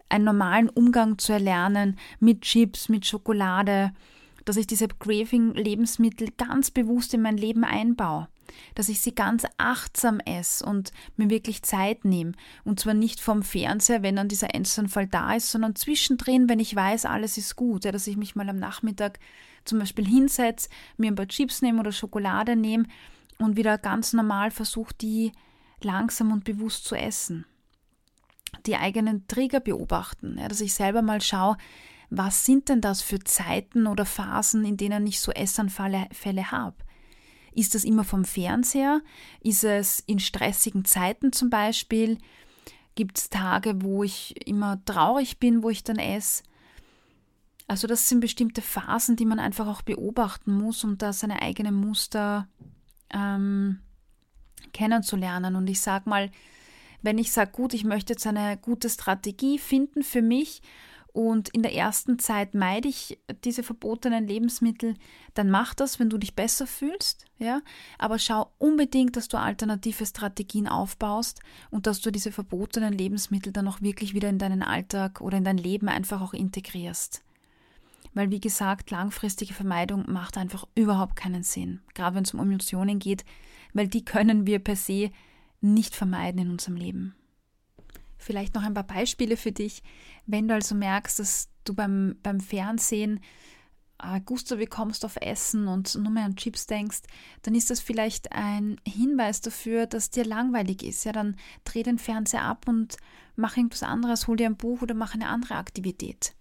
Einen 0.10 0.25
normalen 0.25 0.69
Umgang 0.69 1.17
zu 1.17 1.33
erlernen 1.33 1.98
mit 2.19 2.41
Chips, 2.41 2.89
mit 2.89 3.05
Schokolade, 3.05 3.93
dass 4.45 4.57
ich 4.57 4.67
diese 4.67 4.88
Craving-Lebensmittel 4.88 6.29
ganz 6.38 6.72
bewusst 6.72 7.13
in 7.13 7.22
mein 7.22 7.38
Leben 7.38 7.63
einbaue, 7.63 8.27
dass 8.75 8.89
ich 8.89 9.01
sie 9.01 9.15
ganz 9.15 9.45
achtsam 9.57 10.19
esse 10.19 10.65
und 10.65 10.91
mir 11.15 11.29
wirklich 11.29 11.63
Zeit 11.63 12.05
nehme. 12.05 12.33
Und 12.63 12.79
zwar 12.79 12.93
nicht 12.93 13.22
vom 13.22 13.41
Fernseher, 13.41 14.03
wenn 14.03 14.17
dann 14.17 14.27
dieser 14.27 14.53
Essanfall 14.53 15.07
da 15.07 15.33
ist, 15.33 15.51
sondern 15.51 15.75
zwischendrin, 15.75 16.50
wenn 16.50 16.60
ich 16.60 16.75
weiß, 16.75 17.05
alles 17.05 17.38
ist 17.38 17.55
gut, 17.55 17.86
ja, 17.86 17.91
dass 17.91 18.07
ich 18.07 18.17
mich 18.17 18.36
mal 18.36 18.50
am 18.50 18.57
Nachmittag 18.57 19.19
zum 19.65 19.79
Beispiel 19.79 20.05
hinsetze, 20.05 20.69
mir 20.98 21.12
ein 21.12 21.15
paar 21.15 21.27
Chips 21.27 21.62
nehme 21.62 21.79
oder 21.79 21.91
Schokolade 21.91 22.55
nehme 22.55 22.86
und 23.39 23.55
wieder 23.55 23.77
ganz 23.77 24.13
normal 24.13 24.51
versuche, 24.51 24.93
die 25.01 25.31
langsam 25.84 26.32
und 26.32 26.44
bewusst 26.44 26.86
zu 26.86 26.96
essen. 26.96 27.46
Die 28.66 28.75
eigenen 28.75 29.28
Trigger 29.28 29.60
beobachten, 29.60 30.38
ja, 30.40 30.48
dass 30.48 30.62
ich 30.62 30.74
selber 30.74 31.02
mal 31.02 31.22
schaue, 31.22 31.58
was 32.10 32.46
sind 32.46 32.70
denn 32.70 32.82
das 32.82 33.02
für 33.02 33.20
Zeiten 33.20 33.88
oder 33.88 34.06
Phasen, 34.06 34.66
in 34.66 34.78
denen 34.78 35.08
ich 35.08 35.20
so 35.20 35.32
Essanfälle 35.32 36.52
habe? 36.52 36.75
Ist 37.54 37.75
das 37.75 37.84
immer 37.84 38.04
vom 38.04 38.25
Fernseher? 38.25 39.02
Ist 39.42 39.63
es 39.63 40.00
in 40.02 40.20
stressigen 40.20 40.86
Zeiten 40.86 41.32
zum 41.34 41.50
Beispiel? 41.50 42.18
Gibt 42.96 43.18
es 43.18 43.30
Tage, 43.30 43.82
wo 43.82 44.04
ich 44.04 44.48
immer 44.48 44.84
traurig 44.86 45.40
bin, 45.40 45.63
wo 45.63 45.70
ich 45.70 45.84
dann 45.84 45.98
esse? 45.98 46.44
Also 47.68 47.88
das 47.88 48.08
sind 48.10 48.20
bestimmte 48.20 48.62
Phasen, 48.62 49.16
die 49.16 49.25
man 49.25 49.40
einfach 49.40 49.68
auch 49.68 49.82
beobachten 49.82 50.54
muss, 50.54 50.84
um 50.84 50.98
da 50.98 51.13
seine 51.13 51.42
eigenen 51.42 51.75
Muster 51.75 52.48
ähm, 53.10 53.80
kennenzulernen. 54.72 55.55
Und 55.55 55.70
ich 55.70 55.82
sage 55.82 56.10
mal, 56.10 56.32
wenn 57.01 57.17
ich 57.17 57.32
sage, 57.32 57.51
gut, 57.51 57.74
ich 57.74 57.84
möchte 57.84 58.13
jetzt 58.13 58.25
eine 58.25 58.58
gute 58.58 58.89
Strategie 58.89 59.60
finden 59.60 60.03
für 60.03 60.22
mich 60.22 60.62
und 61.13 61.50
in 61.50 61.62
der 61.62 61.75
ersten 61.75 62.17
Zeit 62.17 62.55
meide 62.55 62.88
ich 62.88 63.20
diese 63.43 63.62
verbotenen 63.62 64.27
Lebensmittel, 64.27 64.96
dann 65.36 65.51
mach 65.51 65.75
das, 65.75 66.00
wenn 66.00 66.10
du 66.10 66.17
dich 66.17 66.36
besser 66.36 66.65
fühlst, 66.65 67.25
ja. 67.38 67.62
Aber 68.00 68.17
schau 68.17 68.51
unbedingt, 68.58 69.15
dass 69.15 69.27
du 69.27 69.38
alternative 69.38 70.08
Strategien 70.08 70.67
aufbaust 70.67 71.39
und 71.70 71.86
dass 71.86 72.01
du 72.01 72.12
diese 72.12 72.32
verbotenen 72.32 72.93
Lebensmittel 72.93 73.53
dann 73.53 73.67
auch 73.67 73.79
wirklich 73.79 74.15
wieder 74.15 74.27
in 74.27 74.39
deinen 74.39 74.63
Alltag 74.63 75.22
oder 75.22 75.38
in 75.38 75.43
dein 75.43 75.60
Leben 75.60 75.88
einfach 75.88 76.20
auch 76.20 76.34
integrierst. 76.34 77.22
Weil, 78.15 78.32
wie 78.32 78.39
gesagt, 78.39 78.89
langfristige 78.89 79.53
Vermeidung 79.53 80.12
macht 80.12 80.36
einfach 80.36 80.65
überhaupt 80.74 81.15
keinen 81.15 81.43
Sinn. 81.43 81.82
Gerade 81.93 82.15
wenn 82.15 82.24
es 82.24 82.34
um 82.34 82.39
Emotionen 82.39 82.98
geht, 82.98 83.24
weil 83.74 83.88
die 83.88 84.06
können 84.06 84.48
wir 84.48 84.59
per 84.59 84.75
se 84.75 85.12
nicht 85.62 85.96
vermeiden 85.96 86.42
in 86.42 86.51
unserem 86.51 86.75
Leben. 86.75 87.16
Vielleicht 88.18 88.55
noch 88.55 88.64
ein 88.64 88.74
paar 88.74 88.88
Beispiele 88.88 89.38
für 89.38 89.51
dich. 89.51 89.83
Wenn 90.25 90.48
du 90.48 90.53
also 90.53 90.75
merkst, 90.75 91.20
dass 91.20 91.50
du 91.66 91.74
beim, 91.74 92.16
beim 92.24 92.40
Fernsehen 92.40 93.20
äh, 94.01 94.22
Gusto 94.22 94.57
bekommst 94.57 95.03
auf 95.05 95.18
Essen 95.18 95.68
und 95.68 95.96
nur 95.96 96.12
mehr 96.12 96.25
an 96.25 96.36
Chips 96.36 96.68
denkst, 96.68 97.01
dann 97.42 97.55
ist 97.55 97.70
das 97.70 97.79
vielleicht 97.79 98.31
ein 98.31 98.79
Hinweis 98.88 99.42
dafür, 99.42 99.88
dass 99.88 100.09
dir 100.09 100.25
langweilig 100.25 100.83
ist. 100.83 101.03
Ja, 101.03 101.12
dann 101.12 101.36
dreh 101.66 101.83
den 101.83 101.98
Fernseher 101.98 102.44
ab 102.44 102.68
und 102.68 102.98
mach 103.36 103.57
irgendwas 103.57 103.83
anderes, 103.83 104.27
hol 104.27 104.38
dir 104.38 104.48
ein 104.48 104.57
Buch 104.57 104.81
oder 104.81 104.94
mach 104.94 105.14
eine 105.14 105.27
andere 105.27 105.55
Aktivität. 105.55 106.33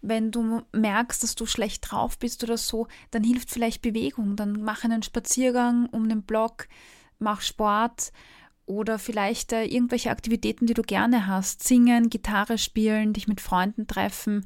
Wenn 0.00 0.30
du 0.30 0.62
merkst, 0.72 1.22
dass 1.22 1.34
du 1.34 1.46
schlecht 1.46 1.90
drauf 1.90 2.18
bist 2.18 2.44
oder 2.44 2.56
so, 2.56 2.86
dann 3.10 3.24
hilft 3.24 3.50
vielleicht 3.50 3.82
Bewegung. 3.82 4.36
Dann 4.36 4.62
mach 4.62 4.84
einen 4.84 5.02
Spaziergang 5.02 5.86
um 5.86 6.08
den 6.08 6.22
Block, 6.22 6.68
mach 7.18 7.40
Sport 7.40 8.12
oder 8.66 8.98
vielleicht 8.98 9.52
äh, 9.52 9.64
irgendwelche 9.64 10.10
Aktivitäten, 10.10 10.66
die 10.66 10.74
du 10.74 10.82
gerne 10.82 11.26
hast. 11.26 11.66
Singen, 11.66 12.10
Gitarre 12.10 12.58
spielen, 12.58 13.12
dich 13.12 13.26
mit 13.26 13.40
Freunden 13.40 13.86
treffen. 13.86 14.44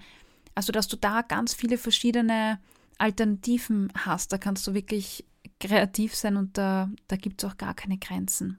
Also, 0.54 0.72
dass 0.72 0.88
du 0.88 0.96
da 0.96 1.22
ganz 1.22 1.54
viele 1.54 1.76
verschiedene 1.76 2.58
Alternativen 2.98 3.92
hast. 3.96 4.32
Da 4.32 4.38
kannst 4.38 4.66
du 4.66 4.74
wirklich 4.74 5.24
kreativ 5.58 6.14
sein 6.14 6.36
und 6.36 6.56
da, 6.56 6.90
da 7.08 7.16
gibt 7.16 7.42
es 7.42 7.50
auch 7.50 7.56
gar 7.56 7.74
keine 7.74 7.98
Grenzen. 7.98 8.58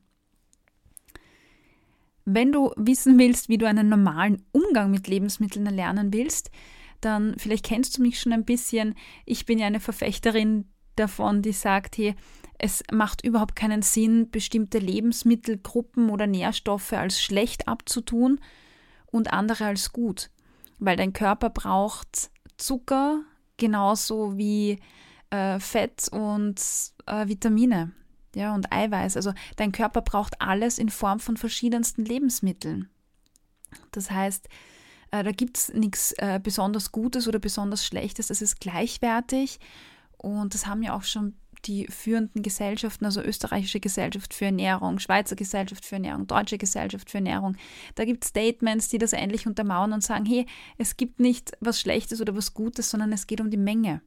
Wenn 2.25 2.51
du 2.51 2.71
wissen 2.77 3.19
willst, 3.19 3.49
wie 3.49 3.57
du 3.57 3.67
einen 3.67 3.89
normalen 3.89 4.43
Umgang 4.51 4.91
mit 4.91 5.07
Lebensmitteln 5.07 5.65
erlernen 5.65 6.13
willst, 6.13 6.51
dann 7.05 7.35
vielleicht 7.37 7.65
kennst 7.65 7.97
du 7.97 8.01
mich 8.01 8.19
schon 8.19 8.33
ein 8.33 8.45
bisschen. 8.45 8.95
Ich 9.25 9.45
bin 9.45 9.59
ja 9.59 9.67
eine 9.67 9.79
Verfechterin 9.79 10.65
davon, 10.95 11.41
die 11.41 11.53
sagt, 11.53 11.97
hey, 11.97 12.15
es 12.59 12.83
macht 12.91 13.25
überhaupt 13.25 13.55
keinen 13.55 13.81
Sinn, 13.81 14.29
bestimmte 14.29 14.79
Lebensmittelgruppen 14.79 16.09
oder 16.09 16.27
Nährstoffe 16.27 16.93
als 16.93 17.21
schlecht 17.21 17.67
abzutun 17.67 18.39
und 19.07 19.33
andere 19.33 19.65
als 19.65 19.91
gut, 19.91 20.29
weil 20.79 20.95
dein 20.95 21.13
Körper 21.13 21.49
braucht 21.49 22.31
Zucker 22.57 23.21
genauso 23.57 24.37
wie 24.37 24.79
äh, 25.29 25.59
Fett 25.59 26.07
und 26.11 26.61
äh, 27.05 27.27
Vitamine 27.27 27.91
ja, 28.35 28.55
und 28.55 28.71
Eiweiß. 28.71 29.15
Also 29.15 29.33
dein 29.57 29.71
Körper 29.71 30.01
braucht 30.01 30.41
alles 30.41 30.77
in 30.77 30.89
Form 30.89 31.19
von 31.19 31.37
verschiedensten 31.37 32.05
Lebensmitteln. 32.05 32.89
Das 33.91 34.11
heißt, 34.11 34.47
da 35.21 35.31
gibt 35.31 35.57
es 35.57 35.73
nichts 35.73 36.13
äh, 36.13 36.39
besonders 36.41 36.91
Gutes 36.91 37.27
oder 37.27 37.37
besonders 37.37 37.85
Schlechtes, 37.85 38.31
es 38.31 38.41
ist 38.41 38.59
gleichwertig 38.59 39.59
und 40.17 40.53
das 40.53 40.65
haben 40.65 40.81
ja 40.81 40.95
auch 40.95 41.03
schon 41.03 41.35
die 41.65 41.87
führenden 41.87 42.43
Gesellschaften, 42.43 43.05
also 43.05 43.21
österreichische 43.21 43.79
Gesellschaft 43.79 44.33
für 44.33 44.45
Ernährung, 44.45 44.99
Schweizer 44.99 45.35
Gesellschaft 45.35 45.85
für 45.85 45.95
Ernährung, 45.95 46.27
deutsche 46.27 46.57
Gesellschaft 46.57 47.09
für 47.09 47.17
Ernährung. 47.17 47.55
Da 47.95 48.05
gibt 48.05 48.23
es 48.23 48.29
Statements, 48.29 48.89
die 48.89 48.97
das 48.97 49.13
endlich 49.13 49.47
untermauern 49.47 49.93
und 49.93 50.03
sagen, 50.03 50.25
hey, 50.25 50.45
es 50.77 50.97
gibt 50.97 51.19
nicht 51.19 51.51
was 51.59 51.79
Schlechtes 51.79 52.21
oder 52.21 52.35
was 52.35 52.53
Gutes, 52.53 52.89
sondern 52.89 53.13
es 53.13 53.27
geht 53.27 53.41
um 53.41 53.49
die 53.49 53.57
Menge. 53.57 54.01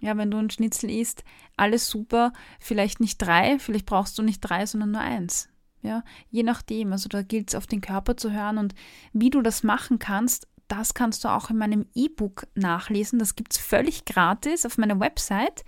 Ja, 0.00 0.16
wenn 0.16 0.30
du 0.30 0.38
ein 0.38 0.50
Schnitzel 0.50 0.90
isst, 0.90 1.24
alles 1.56 1.88
super, 1.88 2.32
vielleicht 2.58 3.00
nicht 3.00 3.18
drei, 3.18 3.58
vielleicht 3.58 3.86
brauchst 3.86 4.18
du 4.18 4.22
nicht 4.22 4.40
drei, 4.40 4.64
sondern 4.64 4.92
nur 4.92 5.02
eins. 5.02 5.48
Ja, 5.82 6.04
je 6.30 6.42
nachdem. 6.42 6.92
Also 6.92 7.08
da 7.08 7.22
gilt 7.22 7.48
es 7.48 7.54
auf 7.54 7.66
den 7.66 7.80
Körper 7.80 8.16
zu 8.16 8.32
hören 8.32 8.58
und 8.58 8.74
wie 9.12 9.30
du 9.30 9.40
das 9.40 9.62
machen 9.62 9.98
kannst, 9.98 10.46
das 10.68 10.94
kannst 10.94 11.24
du 11.24 11.28
auch 11.28 11.50
in 11.50 11.58
meinem 11.58 11.86
E-Book 11.94 12.46
nachlesen. 12.54 13.18
Das 13.18 13.34
gibt 13.34 13.52
es 13.52 13.58
völlig 13.58 14.04
gratis 14.04 14.64
auf 14.64 14.78
meiner 14.78 15.00
Website. 15.00 15.64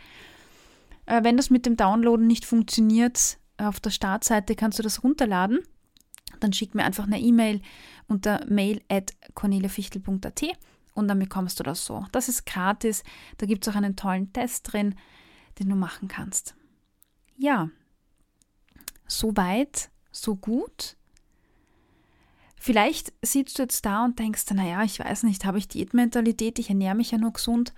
Äh, 1.07 1.25
wenn 1.25 1.37
das 1.37 1.51
mit 1.51 1.67
dem 1.67 1.77
Downloaden 1.77 2.27
nicht 2.27 2.45
funktioniert, 2.45 3.39
auf 3.59 3.81
der 3.81 3.91
Startseite 3.91 4.55
kannst 4.55 4.79
du 4.79 4.83
das 4.83 5.03
runterladen. 5.03 5.61
Dann 6.41 6.53
schick 6.53 6.75
mir 6.75 6.85
einfach 6.85 7.07
eine 7.07 7.21
E-Mail 7.21 7.63
unter 8.07 8.45
mail 8.47 8.81
at 8.89 9.13
corneliafichtel.at 9.35 10.43
und 10.95 11.09
dann 11.09 11.19
bekommst 11.19 11.59
du 11.59 11.65
das 11.65 11.85
so. 11.85 12.07
Das 12.13 12.29
ist 12.29 12.47
gratis. 12.47 13.03
Da 13.39 13.47
gibt 13.47 13.67
es 13.67 13.73
auch 13.73 13.77
einen 13.77 13.97
tollen 13.97 14.33
Test 14.33 14.73
drin, 14.73 14.95
den 15.59 15.69
du 15.69 15.75
machen 15.75 16.09
kannst. 16.09 16.55
Ja, 17.37 17.71
so 19.07 19.37
weit, 19.37 19.91
so 20.13 20.37
gut. 20.37 20.97
Vielleicht 22.57 23.13
sitzt 23.23 23.59
du 23.59 23.63
jetzt 23.63 23.85
da 23.85 24.05
und 24.05 24.21
denkst, 24.21 24.45
naja, 24.53 24.85
ich 24.85 25.01
weiß 25.01 25.25
nicht, 25.25 25.45
habe 25.45 25.59
ich 25.59 25.67
Diätmentalität, 25.67 26.61
ich 26.61 26.69
ernähre 26.69 26.95
mich 26.95 27.11
ja 27.11 27.19
nur 27.19 27.33
gesund. 27.33 27.75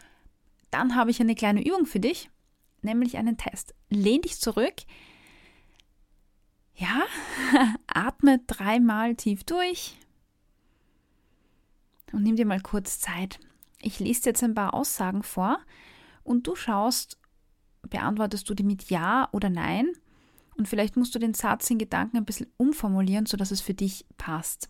Dann 0.70 0.94
habe 0.94 1.10
ich 1.10 1.20
eine 1.20 1.34
kleine 1.34 1.64
Übung 1.64 1.86
für 1.86 2.00
dich 2.00 2.28
nämlich 2.84 3.16
einen 3.16 3.36
Test. 3.36 3.74
Lehn 3.88 4.22
dich 4.22 4.38
zurück. 4.38 4.74
Ja, 6.76 7.02
atme 7.86 8.40
dreimal 8.46 9.14
tief 9.14 9.44
durch 9.44 9.96
und 12.12 12.22
nimm 12.22 12.36
dir 12.36 12.46
mal 12.46 12.60
kurz 12.60 13.00
Zeit. 13.00 13.40
Ich 13.80 13.98
lese 14.00 14.30
jetzt 14.30 14.42
ein 14.42 14.54
paar 14.54 14.74
Aussagen 14.74 15.22
vor 15.22 15.58
und 16.22 16.46
du 16.46 16.54
schaust, 16.56 17.18
beantwortest 17.82 18.48
du 18.48 18.54
die 18.54 18.64
mit 18.64 18.90
Ja 18.90 19.28
oder 19.32 19.50
Nein 19.50 19.92
und 20.56 20.68
vielleicht 20.68 20.96
musst 20.96 21.14
du 21.14 21.18
den 21.18 21.34
Satz 21.34 21.68
in 21.70 21.78
Gedanken 21.78 22.16
ein 22.16 22.24
bisschen 22.24 22.46
umformulieren, 22.56 23.26
sodass 23.26 23.50
es 23.50 23.60
für 23.60 23.74
dich 23.74 24.06
passt. 24.16 24.68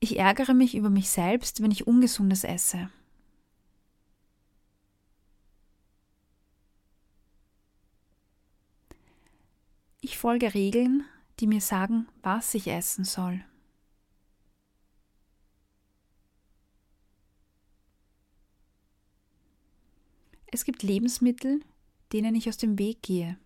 Ich 0.00 0.18
ärgere 0.18 0.54
mich 0.54 0.74
über 0.74 0.90
mich 0.90 1.10
selbst, 1.10 1.62
wenn 1.62 1.70
ich 1.70 1.86
ungesundes 1.86 2.44
esse. 2.44 2.90
Ich 10.00 10.16
folge 10.16 10.54
Regeln, 10.54 11.04
die 11.40 11.46
mir 11.46 11.60
sagen, 11.60 12.06
was 12.22 12.54
ich 12.54 12.68
essen 12.68 13.04
soll. 13.04 13.44
Es 20.50 20.64
gibt 20.64 20.82
Lebensmittel, 20.82 21.60
denen 22.12 22.34
ich 22.34 22.48
aus 22.48 22.56
dem 22.56 22.78
Weg 22.78 23.02
gehe. 23.02 23.38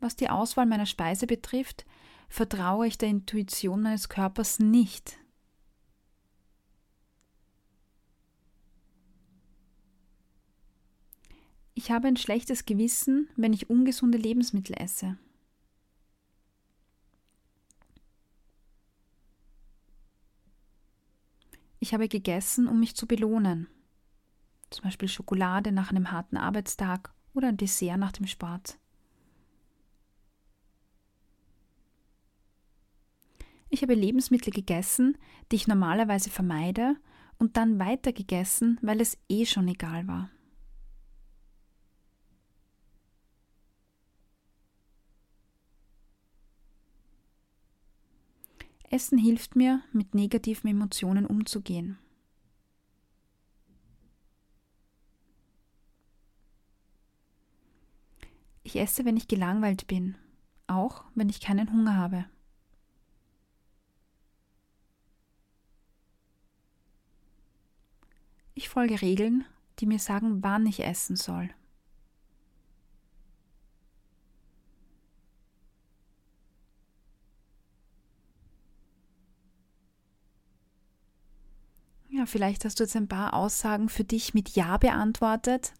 Was 0.00 0.16
die 0.16 0.28
Auswahl 0.28 0.66
meiner 0.66 0.86
Speise 0.86 1.28
betrifft, 1.28 1.86
vertraue 2.28 2.88
ich 2.88 2.98
der 2.98 3.08
Intuition 3.08 3.82
meines 3.82 4.08
Körpers 4.08 4.58
nicht. 4.58 5.18
Ich 11.74 11.90
habe 11.90 12.08
ein 12.08 12.16
schlechtes 12.16 12.64
Gewissen, 12.64 13.28
wenn 13.36 13.52
ich 13.52 13.70
ungesunde 13.70 14.18
Lebensmittel 14.18 14.74
esse. 14.76 15.18
Ich 21.82 21.92
habe 21.92 22.06
gegessen, 22.06 22.68
um 22.68 22.78
mich 22.78 22.94
zu 22.94 23.08
belohnen. 23.08 23.66
Zum 24.70 24.84
Beispiel 24.84 25.08
Schokolade 25.08 25.72
nach 25.72 25.90
einem 25.90 26.12
harten 26.12 26.36
Arbeitstag 26.36 27.12
oder 27.34 27.48
ein 27.48 27.56
Dessert 27.56 27.98
nach 27.98 28.12
dem 28.12 28.28
Sport. 28.28 28.78
Ich 33.68 33.82
habe 33.82 33.94
Lebensmittel 33.94 34.52
gegessen, 34.52 35.18
die 35.50 35.56
ich 35.56 35.66
normalerweise 35.66 36.30
vermeide, 36.30 36.94
und 37.38 37.56
dann 37.56 37.80
weiter 37.80 38.12
gegessen, 38.12 38.78
weil 38.80 39.00
es 39.00 39.18
eh 39.28 39.44
schon 39.44 39.66
egal 39.66 40.06
war. 40.06 40.30
Essen 48.92 49.16
hilft 49.16 49.56
mir, 49.56 49.82
mit 49.94 50.14
negativen 50.14 50.68
Emotionen 50.68 51.24
umzugehen. 51.24 51.98
Ich 58.62 58.76
esse, 58.76 59.06
wenn 59.06 59.16
ich 59.16 59.28
gelangweilt 59.28 59.86
bin, 59.86 60.16
auch 60.66 61.04
wenn 61.14 61.30
ich 61.30 61.40
keinen 61.40 61.72
Hunger 61.72 61.96
habe. 61.96 62.26
Ich 68.54 68.68
folge 68.68 69.00
Regeln, 69.00 69.46
die 69.78 69.86
mir 69.86 69.98
sagen, 70.00 70.42
wann 70.42 70.66
ich 70.66 70.84
essen 70.84 71.16
soll. 71.16 71.48
Ja, 82.22 82.26
vielleicht 82.26 82.64
hast 82.64 82.78
du 82.78 82.84
jetzt 82.84 82.94
ein 82.94 83.08
paar 83.08 83.34
Aussagen 83.34 83.88
für 83.88 84.04
dich 84.04 84.32
mit 84.32 84.50
Ja 84.50 84.76
beantwortet. 84.76 85.72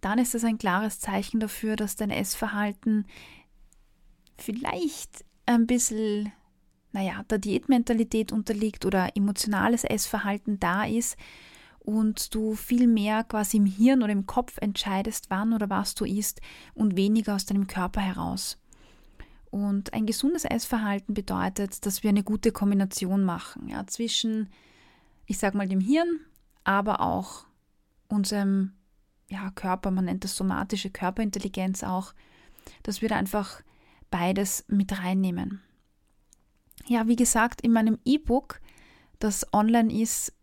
Dann 0.00 0.18
ist 0.18 0.34
es 0.34 0.44
ein 0.44 0.56
klares 0.56 0.98
Zeichen 0.98 1.40
dafür, 1.40 1.76
dass 1.76 1.96
dein 1.96 2.08
Essverhalten 2.08 3.04
vielleicht 4.38 5.26
ein 5.44 5.66
bisschen, 5.66 6.32
naja, 6.92 7.22
der 7.24 7.36
Diätmentalität 7.36 8.32
unterliegt 8.32 8.86
oder 8.86 9.14
emotionales 9.14 9.84
Essverhalten 9.84 10.58
da 10.58 10.84
ist 10.86 11.18
und 11.78 12.34
du 12.34 12.54
viel 12.54 12.86
mehr 12.86 13.24
quasi 13.24 13.58
im 13.58 13.66
Hirn 13.66 14.02
oder 14.02 14.12
im 14.12 14.24
Kopf 14.24 14.56
entscheidest, 14.56 15.26
wann 15.28 15.52
oder 15.52 15.68
was 15.68 15.94
du 15.94 16.06
isst 16.06 16.40
und 16.72 16.96
weniger 16.96 17.34
aus 17.34 17.44
deinem 17.44 17.66
Körper 17.66 18.00
heraus. 18.00 18.56
Und 19.56 19.94
ein 19.94 20.04
gesundes 20.04 20.44
Essverhalten 20.44 21.14
bedeutet, 21.14 21.86
dass 21.86 22.02
wir 22.02 22.10
eine 22.10 22.22
gute 22.22 22.52
Kombination 22.52 23.24
machen 23.24 23.70
ja, 23.70 23.86
zwischen, 23.86 24.50
ich 25.24 25.38
sage 25.38 25.56
mal, 25.56 25.66
dem 25.66 25.80
Hirn, 25.80 26.20
aber 26.62 27.00
auch 27.00 27.46
unserem 28.06 28.74
ja, 29.30 29.50
Körper, 29.52 29.90
man 29.90 30.04
nennt 30.04 30.24
das 30.24 30.36
somatische 30.36 30.90
Körperintelligenz 30.90 31.84
auch, 31.84 32.12
dass 32.82 33.00
wir 33.00 33.08
da 33.08 33.16
einfach 33.16 33.62
beides 34.10 34.66
mit 34.68 34.98
reinnehmen. 34.98 35.62
Ja, 36.86 37.08
wie 37.08 37.16
gesagt, 37.16 37.62
in 37.62 37.72
meinem 37.72 37.98
E-Book, 38.04 38.60
das 39.20 39.54
online 39.54 39.90
ist, 39.90 40.34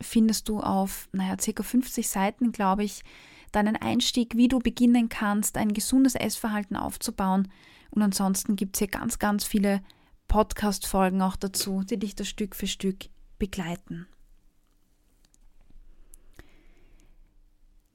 findest 0.00 0.48
du 0.48 0.60
auf, 0.60 1.08
naja, 1.10 1.34
circa 1.40 1.64
50 1.64 2.08
Seiten, 2.08 2.52
glaube 2.52 2.84
ich, 2.84 3.02
deinen 3.50 3.74
Einstieg, 3.74 4.36
wie 4.36 4.46
du 4.46 4.60
beginnen 4.60 5.08
kannst, 5.08 5.56
ein 5.56 5.74
gesundes 5.74 6.14
Essverhalten 6.14 6.76
aufzubauen, 6.76 7.48
und 7.96 8.02
ansonsten 8.02 8.56
gibt 8.56 8.76
es 8.76 8.80
hier 8.80 8.88
ganz, 8.88 9.18
ganz 9.18 9.44
viele 9.44 9.82
Podcast-Folgen 10.28 11.22
auch 11.22 11.34
dazu, 11.34 11.82
die 11.82 11.98
dich 11.98 12.14
da 12.14 12.24
Stück 12.24 12.54
für 12.54 12.66
Stück 12.66 13.06
begleiten. 13.38 14.06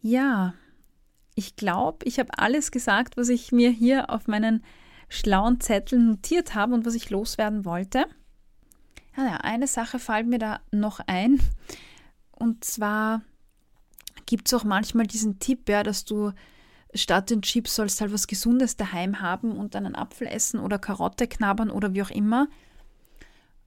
Ja, 0.01 0.55
ich 1.35 1.55
glaube, 1.55 2.03
ich 2.05 2.17
habe 2.17 2.37
alles 2.37 2.71
gesagt, 2.71 3.15
was 3.15 3.29
ich 3.29 3.51
mir 3.51 3.69
hier 3.69 4.09
auf 4.09 4.27
meinen 4.27 4.63
schlauen 5.07 5.61
Zettel 5.61 5.99
notiert 5.99 6.55
habe 6.55 6.73
und 6.73 6.83
was 6.85 6.95
ich 6.95 7.11
loswerden 7.11 7.63
wollte. 7.63 8.05
Ja, 9.15 9.25
ja, 9.25 9.37
eine 9.37 9.67
Sache 9.67 9.99
fällt 9.99 10.25
mir 10.25 10.39
da 10.39 10.61
noch 10.71 10.99
ein. 11.05 11.39
Und 12.31 12.63
zwar 12.63 13.21
gibt 14.25 14.47
es 14.47 14.53
auch 14.55 14.63
manchmal 14.63 15.05
diesen 15.05 15.37
Tipp, 15.37 15.69
ja, 15.69 15.83
dass 15.83 16.05
du 16.05 16.31
statt 16.93 17.29
den 17.29 17.41
Chips 17.41 17.75
sollst 17.75 17.99
du 17.99 18.01
halt 18.01 18.13
was 18.13 18.27
Gesundes 18.27 18.75
daheim 18.75 19.21
haben 19.21 19.51
und 19.57 19.75
dann 19.75 19.85
einen 19.85 19.95
Apfel 19.95 20.27
essen 20.27 20.59
oder 20.59 20.79
Karotte 20.79 21.27
knabbern 21.27 21.69
oder 21.69 21.93
wie 21.93 22.03
auch 22.03 22.09
immer. 22.09 22.47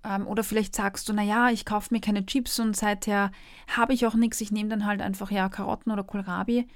Ähm, 0.05 0.27
oder 0.27 0.45
vielleicht 0.45 0.75
sagst 0.75 1.09
du, 1.09 1.13
naja, 1.13 1.51
ich 1.51 1.65
kaufe 1.65 1.93
mir 1.93 2.01
keine 2.01 2.27
Chips 2.27 2.61
und 2.61 2.77
seither 2.77 3.33
habe 3.69 3.95
ich 3.95 4.07
auch 4.07 4.15
nichts, 4.15 4.41
ich 4.41 4.53
nehme 4.53 4.69
dann 4.69 4.87
halt 4.87 5.01
einfach 5.01 5.31
ja 5.31 5.49
Karotten 5.49 5.93
oder 5.93 6.05
Kohlrabi. 6.05 6.69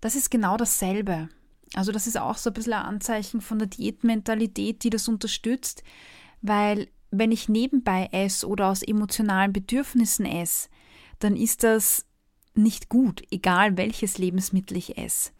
Das 0.00 0.14
ist 0.14 0.30
genau 0.30 0.56
dasselbe. 0.56 1.28
Also 1.74 1.90
das 1.90 2.06
ist 2.06 2.18
auch 2.18 2.36
so 2.36 2.50
ein 2.50 2.54
bisschen 2.54 2.74
ein 2.74 2.84
Anzeichen 2.84 3.40
von 3.40 3.58
der 3.58 3.68
Diätmentalität, 3.68 4.84
die 4.84 4.90
das 4.90 5.08
unterstützt, 5.08 5.82
weil 6.42 6.88
wenn 7.10 7.32
ich 7.32 7.48
nebenbei 7.48 8.08
esse 8.12 8.46
oder 8.46 8.68
aus 8.68 8.82
emotionalen 8.82 9.52
Bedürfnissen 9.52 10.26
esse, 10.26 10.68
dann 11.18 11.36
ist 11.36 11.62
das 11.62 12.06
nicht 12.54 12.88
gut, 12.88 13.22
egal 13.30 13.76
welches 13.76 14.18
Lebensmittel 14.18 14.76
ich 14.76 14.98
esse. 14.98 15.30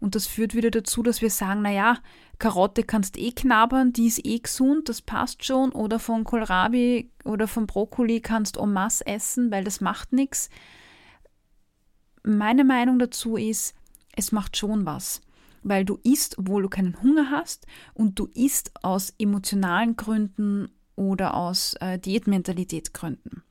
Und 0.00 0.14
das 0.14 0.26
führt 0.26 0.54
wieder 0.54 0.70
dazu, 0.70 1.02
dass 1.02 1.22
wir 1.22 1.30
sagen, 1.30 1.62
naja, 1.62 1.98
Karotte 2.38 2.82
kannst 2.82 3.16
eh 3.16 3.32
knabbern, 3.32 3.92
die 3.92 4.06
ist 4.06 4.24
eh 4.24 4.38
gesund, 4.38 4.88
das 4.88 5.00
passt 5.00 5.44
schon. 5.44 5.72
Oder 5.72 5.98
von 5.98 6.24
Kohlrabi 6.24 7.10
oder 7.24 7.48
von 7.48 7.66
Brokkoli 7.66 8.20
kannst 8.20 8.58
en 8.58 8.72
masse 8.72 9.06
essen, 9.06 9.50
weil 9.50 9.64
das 9.64 9.80
macht 9.80 10.12
nichts. 10.12 10.50
Meine 12.22 12.64
Meinung 12.64 12.98
dazu 12.98 13.36
ist, 13.36 13.74
es 14.14 14.32
macht 14.32 14.56
schon 14.56 14.84
was. 14.84 15.20
Weil 15.62 15.84
du 15.84 15.98
isst, 16.02 16.38
obwohl 16.38 16.62
du 16.62 16.68
keinen 16.68 17.00
Hunger 17.00 17.30
hast 17.30 17.66
und 17.94 18.18
du 18.18 18.26
isst 18.34 18.72
aus 18.82 19.14
emotionalen 19.18 19.96
Gründen 19.96 20.68
oder 20.96 21.34
aus 21.34 21.74
äh, 21.80 21.98
Diätmentalitätsgründen. 21.98 23.42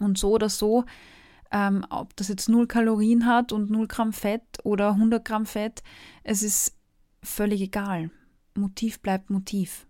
Und 0.00 0.18
so 0.18 0.30
oder 0.32 0.48
so 0.48 0.84
ähm, 1.50 1.84
ob 1.90 2.16
das 2.16 2.28
jetzt 2.28 2.48
0 2.48 2.66
Kalorien 2.66 3.26
hat 3.26 3.52
und 3.52 3.70
0 3.70 3.86
Gramm 3.86 4.12
Fett 4.12 4.42
oder 4.64 4.90
100 4.90 5.24
Gramm 5.24 5.46
Fett, 5.46 5.82
es 6.22 6.42
ist 6.42 6.76
völlig 7.22 7.60
egal. 7.60 8.10
Motiv 8.54 9.00
bleibt 9.00 9.30
Motiv. 9.30 9.86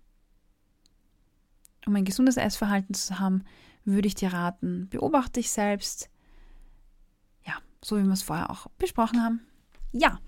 Um 1.87 1.95
ein 1.95 2.05
gesundes 2.05 2.37
Essverhalten 2.37 2.95
zu 2.95 3.19
haben, 3.19 3.45
würde 3.85 4.09
ich 4.09 4.17
dir 4.17 4.33
raten, 4.33 4.89
beobachte 4.91 5.41
dich 5.41 5.51
selbst. 5.51 6.11
Ja, 7.47 7.55
so 7.83 7.97
wie 7.97 8.03
wir 8.03 8.13
es 8.13 8.23
vorher 8.23 8.51
auch 8.51 8.67
besprochen 8.79 9.23
haben. 9.23 9.41
Ja, 9.93 10.19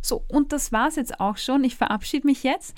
so, 0.00 0.24
und 0.28 0.52
das 0.52 0.72
war 0.72 0.88
es 0.88 0.96
jetzt 0.96 1.20
auch 1.20 1.36
schon. 1.36 1.62
Ich 1.64 1.76
verabschiede 1.76 2.26
mich 2.26 2.42
jetzt. 2.42 2.74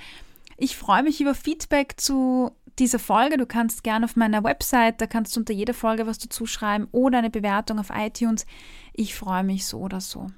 Ich 0.57 0.77
freue 0.77 1.03
mich 1.03 1.21
über 1.21 1.35
Feedback 1.35 1.95
zu 1.97 2.53
dieser 2.79 2.99
Folge. 2.99 3.37
Du 3.37 3.47
kannst 3.47 3.85
gerne 3.85 4.05
auf 4.05 4.17
meiner 4.17 4.45
Website, 4.45 5.01
da 5.01 5.07
kannst 5.07 5.35
du 5.37 5.41
unter 5.41 5.53
jeder 5.53 5.75
Folge 5.75 6.07
was 6.07 6.19
dazu 6.19 6.47
schreiben 6.47 6.89
oder 6.93 7.19
eine 7.19 7.31
Bewertung 7.31 7.79
auf 7.79 7.91
iTunes. 7.95 8.47
Ich 8.93 9.15
freue 9.15 9.45
mich 9.45 9.67
so 9.67 9.79
oder 9.79 10.01
so. 10.01 10.29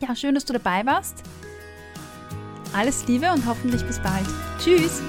Ja, 0.00 0.16
schön, 0.16 0.34
dass 0.34 0.44
du 0.44 0.52
dabei 0.52 0.84
warst. 0.86 1.22
Alles 2.72 3.06
Liebe 3.06 3.30
und 3.32 3.46
hoffentlich 3.46 3.84
bis 3.84 4.00
bald. 4.00 4.26
Tschüss! 4.58 5.02